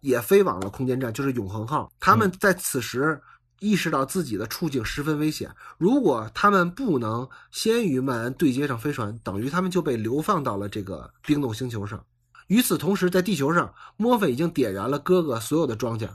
[0.00, 1.90] 也飞往了空间站，就是永恒号。
[2.00, 3.20] 他们在此时
[3.60, 5.48] 意识到自己的处境十分危险，
[5.78, 12.04] 如果他们不能先与曼恩对接上飞船，等于他们就被流放到了这个冰冻星球上。
[12.48, 16.08] 与此同时，在地球上，墨菲已经点燃了哥哥所有的装甲，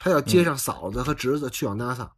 [0.00, 2.08] 他要接上嫂子和侄子去往 NASA。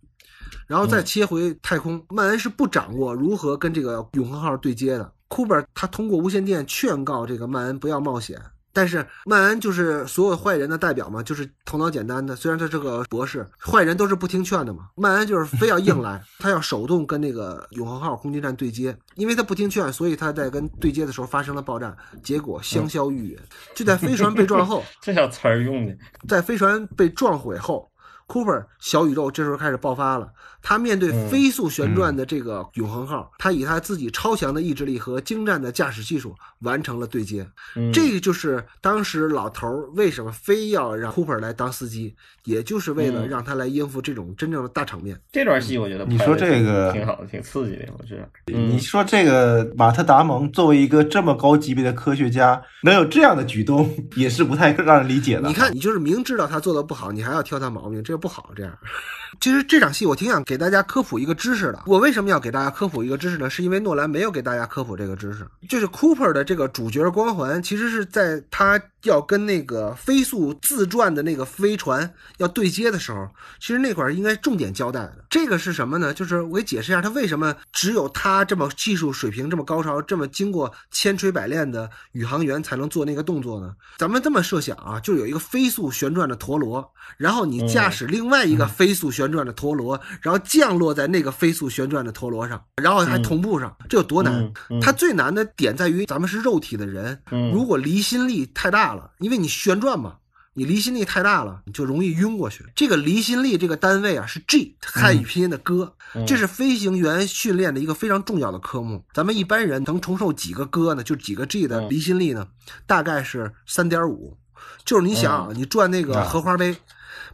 [0.67, 5.13] 然后再切回太空，曼恩是不掌握如何跟这个永恒号对接的。
[5.29, 8.41] 库珀他通过无线电劝告这个曼恩不要冒险，
[8.73, 12.37] 但是曼恩就是所有坏人的代表嘛，就是头脑简单的。
[12.37, 14.89] 虽然他是个博士，坏人都是不听劝的嘛。
[14.95, 23.39] 曼恩就是非要硬来， 他要手动跟那个永恒号空间站对接，因为他不听劝，所以他在跟对接的时候发生了爆炸，结果香消玉殒。
[23.75, 25.97] 就在飞船被撞后， 这小词儿用的，
[26.29, 27.91] 在飞船被撞毁后
[28.29, 30.31] ，Cooper 小宇宙这时候开始爆发了。
[30.61, 37.47] 他面对飞速旋转的这个永恒号，他以他自己超强的意志力和精湛的驾驶技术完成了对接。
[37.77, 42.15] 嗯这个就是当时老头儿为什么非要让 Cooper 来当司机，
[42.45, 45.19] 也就是为了嗯让他来应付这种真正的大场面。
[45.31, 48.29] 这段戏我觉得你说这个挺好的，挺刺激的，我觉得。
[48.53, 55.47] 嗯，你说这个马特·达蒙作为一个这么高级别的科学家，能有这样的举动，也是不太让人理解的。
[55.49, 58.51] 你看，你就是明知道他做的不好，你还要挑他毛病，这个不好。
[58.57, 58.77] 这样，
[59.41, 61.83] 其实这场戏我挺想给大家科普一个知识的。
[61.87, 63.49] 我为什么要给大家科普一个知识呢？
[63.49, 65.47] 是因为诺兰没有给大家科普这个知识。
[65.69, 73.29] 就是 Cooper 的这个主角光环，其实是在他要跟那个飞速自转的那个飞船要对接的时候，
[73.61, 75.25] 其实那块儿应该重点交代的。
[75.31, 76.13] 这个是什么呢？
[76.13, 83.75] 就是我给解释一下，他为什么只有他这么技术水平这么高超、这么经过千锤百炼的宇航员才能做那个动作呢？
[83.99, 100.17] 咱们这么设想啊，就有一个飞速旋转的陀螺，然后你驾驶另外一个飞速旋转的陀螺，然后降落在那个飞速旋转的陀螺上，然后还同步上，这有多难它最难的点在于咱们是肉体的人，嗯如果离心力太大了，因为你旋转嘛。
[100.55, 102.65] 你离心力太大了，你就容易晕过去。
[102.75, 109.05] 这个离心力这个单位啊是 G，汉语拼音的哥，嗯这是飞行员训练的一个非常重要的科目。
[109.15, 111.05] 咱们一般人能承受几个哥呢？
[111.05, 112.49] 就几个 G 的嗯离心力呢？
[112.89, 114.37] 大概是三点五。
[114.85, 116.77] 就是你想啊，你转那个荷花杯，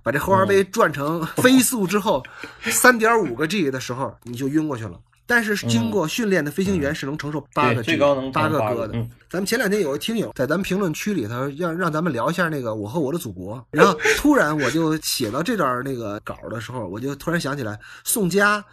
[0.02, 2.22] 把这荷花杯转成飞速之后，
[2.64, 5.00] 三点五个 G 的时候，你就晕过去了。
[5.26, 8.98] 但是经过训练的飞行员是能承受八个最高能八个八个哥的。
[8.98, 9.10] 嗯。
[9.30, 18.64] 咱们前两天有个听友在咱们评论区里头让让咱们聊一下那个《我和我的祖国》，然后突然我就写到这段那个稿的时候，我就突然想起来，宋佳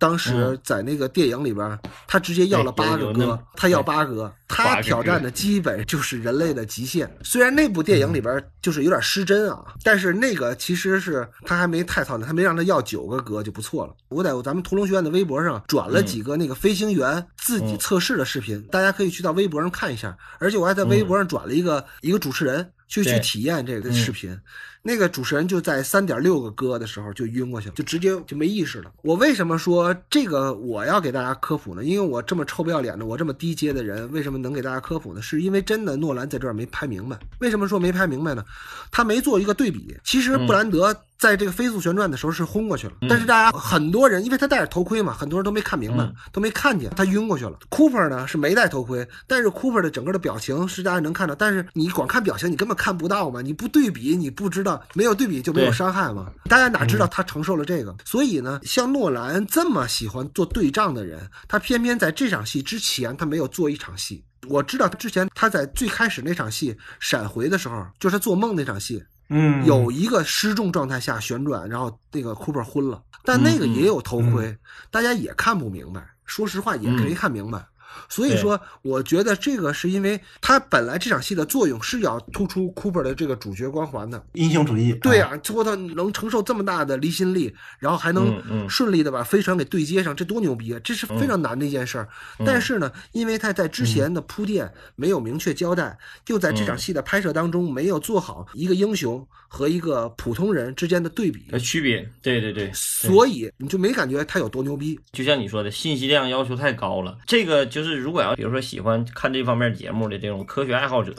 [0.00, 1.78] 当时在那个电影里边，
[2.08, 7.08] 他直接要了八个哥他要八哥，他挑战的基本就是人类的极限。
[7.22, 13.94] 虽然那部电影里边就是有点失真啊，但是那个其实是他还没太操心，他没让他要九个哥就不错了。
[14.08, 20.16] 我在咱们屠龙学院的微博上转了几个那个飞行员自己测试的视频，大家可以去到微博上看一下。
[20.38, 24.38] 而且我还在微博上转了一个、一个主持人去去体验这个视频。
[24.82, 28.90] 那个主持人就在三点六个歌的时候就晕过去了，就直接就没意识了。
[29.02, 31.84] 我为什么说这个我要给大家科普呢？
[31.84, 35.20] 因为我这么臭不要脸的，我这么低阶的人，为什么能给大家科普呢？
[35.20, 37.18] 是因为真的诺兰在这儿没拍明白。
[37.40, 38.42] 为什么说没拍明白呢？
[38.90, 39.94] 他没做一个对比。
[40.02, 47.58] 其实布兰德在这个飞速旋转的时候是轰过去了，但是大家很多人因为他戴着头盔嘛，很多人都没看明白，都没看见他晕过去了。
[47.68, 56.32] Cooper 呢是没戴头盔，但是 Cooper 的整个的表情是大家能看到，但是你光看表情你根本看不到嘛，你不对比你不知道，没有对比就没有伤害嘛。
[56.48, 57.94] 大家哪知道他承受了这个？
[58.06, 64.24] 所以呢，像诺兰这么喜欢做对仗的人，他偏偏在这场戏之前他没有做一场戏。
[64.48, 74.58] 我知道之前他在最开始那场戏闪回的时候，就是他做梦那场戏，嗯，有一个失重状态下旋转，然后那个 Cooper 昏了，但那个也有头盔，
[74.90, 76.04] 大家也看不明白。
[76.24, 77.64] 说实话，也没看明白。
[78.08, 84.22] 所以说，我觉得这个是因为他本来这场戏的作用是要突出 Cooper 的这个主角光环的。
[84.34, 90.80] 英雄主义，对啊，啊，说他能承受这么大的离心力，然后还能顺利的把飞船给对接上，这多牛逼啊！
[90.82, 92.08] 这是非常难的一件事儿。
[92.44, 104.98] 但是呢，因为他在之前的铺垫没有明确交代，又在这场戏的拍摄当中没有做好一个英雄和一个普通人之间的对比，的区别，对对对，所以你就没感觉他有多牛逼。
[105.12, 107.18] 就像你说的，信息量要求太高了。
[107.26, 111.12] 这个就是，如果要比如说喜欢看这方面节目的这种科学爱好者，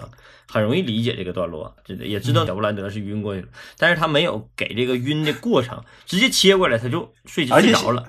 [0.48, 3.48] 很容易理解这个段落，这也知道小布兰德是晕过去了，
[3.78, 8.04] 但是他没有给这个晕的过程，直接切过来他就睡睡着了。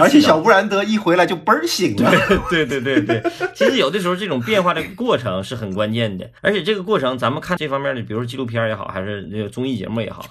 [0.00, 2.10] 而且小布兰德一回来就嘣儿醒了，
[2.48, 3.22] 对对对对，
[3.54, 10.24] 其实有的时候这种变化的过程是很关键的，而且这个过程咱们看这方面的，比如说纪录片也好，还是那个综艺节目也好，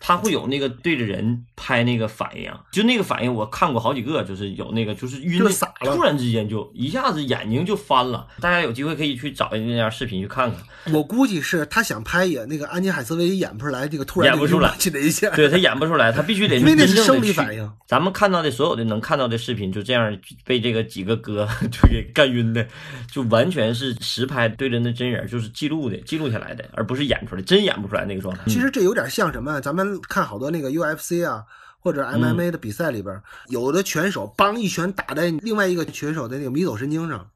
[0.00, 8.26] 它会有那个对着人拍那个反应，就那个反应我看过好几个，就是有那个就是晕就傻了突然之间就一下子眼睛就翻了。
[8.40, 17.70] 大家有机会可以去找那样视频去看看，我估计是他想拍也那个安妮海瑟薇演不出来，这个突然演不出来起来一下，对他演不出来，他必须得因为那生理反应。
[17.86, 22.66] 咱们看到的所有的能看到的视频，就这样被这个几个哥 就给干晕的，
[23.10, 28.42] 就完全是实拍对着那真人，就是记录的，记录下来的，而不是演出来，真演不出来那个状态。
[28.46, 29.58] 其实这有点像什么？
[29.60, 31.44] 咱们看好多那个 UFC 啊，
[31.80, 37.26] 或者嗯 MMA 的比赛里边，有的拳手梆一拳打在另外一个拳手的那个迷走神经上，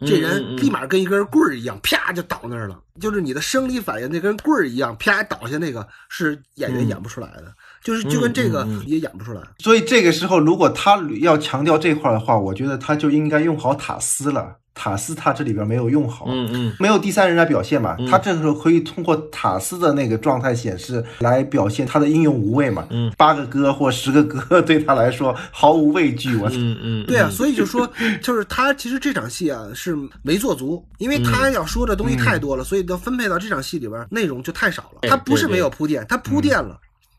[0.00, 2.80] 这人嗯立马跟一根棍儿一样，啪就倒那儿了。
[3.00, 7.52] 就是你的生理反应，那根棍儿一样，啪倒下那个是演员演不出来的，
[7.82, 9.42] 就是就跟这个也演不出来。
[9.58, 14.56] 所以这个时候如果他要强调这块儿的话，我觉得他就应该用好塔斯了。
[14.80, 22.86] 塔斯他这里边没有用好，嗯嗯，没有第三人来表现嘛，他这个时候可以通过塔斯的那个状态显示来表现他的英勇无畏嘛。
[22.90, 26.54] 嗯，八个哥或十个哥对他来说毫无畏惧，我操。
[26.56, 27.90] 嗯嗯，对啊，所以就说，
[28.22, 34.98] 就是他其实这场戏啊是没做足，因为他要说的东西太多了，所以要分配到这场戏里边内容就太少了。
[35.00, 36.78] 对他不是没有铺垫，他铺垫了，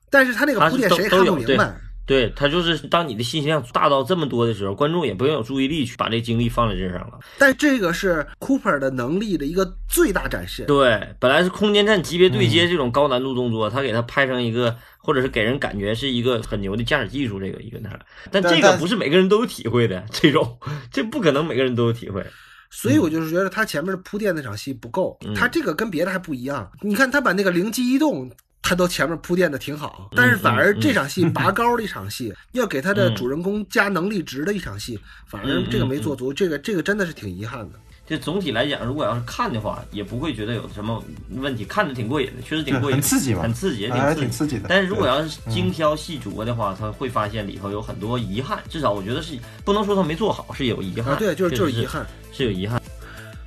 [0.10, 1.76] 但是他那个铺垫谁也看不明白。
[2.10, 7.20] 对他就是当你的信息量大到这么多的时候，观众也不用有注意力去把这精力放在这上了。
[7.38, 10.66] 但这个是 Cooper 的能力的一个最大展示。
[10.66, 18.00] 对，本来是空间站级别对嗯接这种高难度动作，他给他拍成一个，或者是给人感觉是一个很牛的驾驶技术，这个一个那，
[18.32, 20.58] 但这个不是每个人都有体会的，这种
[20.92, 22.26] 这不可能每个人都有体会。
[22.72, 26.72] 所以我就是觉得他前面铺垫那场戏不够，嗯他这个跟别的还不一样。
[26.82, 28.28] 你看他把那个灵机一动。
[28.62, 37.80] 他都前面铺垫的挺好，但是反而这场戏拔高的一场戏， 要给他的主人公加能力值的一场戏，反而这个没做足，这个这个真的是挺遗憾的。
[38.08, 51.14] 这总体来讲，如果要是看的话，也不会觉得有什么问题，看着挺过瘾的，确实挺过瘾，很刺激嘛很刺激，也还挺挺刺激的但是如果要是精挑细琢的话，他会发现里头有很多遗憾，至少我觉得是不能说他没做好，是有遗憾。
[51.14, 52.04] 啊，对，就是就是遗憾。
[52.32, 52.82] 是有遗憾。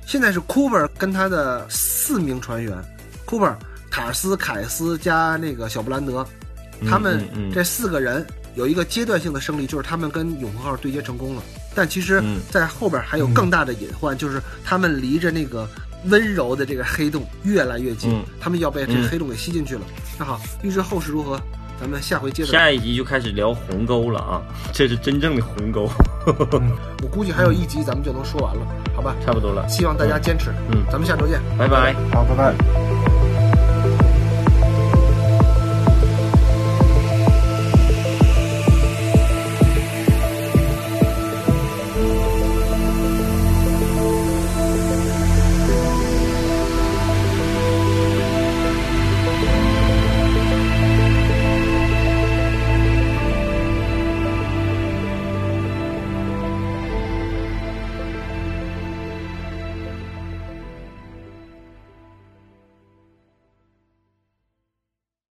[0.05, 2.81] 现在是 Cooper 跟他的四名船员
[3.25, 3.53] ，Cooper、
[3.93, 6.25] 塔斯、凯斯加那个小布兰德，
[6.89, 7.23] 他们
[7.53, 8.25] 这四个人
[8.55, 11.43] 有一个阶段性的胜利，就是他们跟永恒号对接成功了。
[11.75, 15.69] 但其实嗯，在后边还有更大的隐患，就是他们离着那个
[16.05, 19.81] 温柔的这个黑洞越来越近，嗯他们要被这嗯个黑洞给吸进去了。
[20.17, 21.39] 那好，预知后事如何，
[21.79, 22.51] 咱们下回接着。
[22.51, 24.41] 下一集就开始聊鸿沟了啊，
[24.73, 25.87] 这是真正的鸿沟，
[26.25, 28.65] 我估计还有一集咱们就能说完了，
[28.95, 29.15] 好吧？
[29.23, 29.69] 差不多了。
[29.69, 30.49] 希望大家坚持。
[30.71, 31.39] 嗯咱们下周见。
[31.59, 31.93] 拜拜。
[32.11, 33.22] 好，拜拜。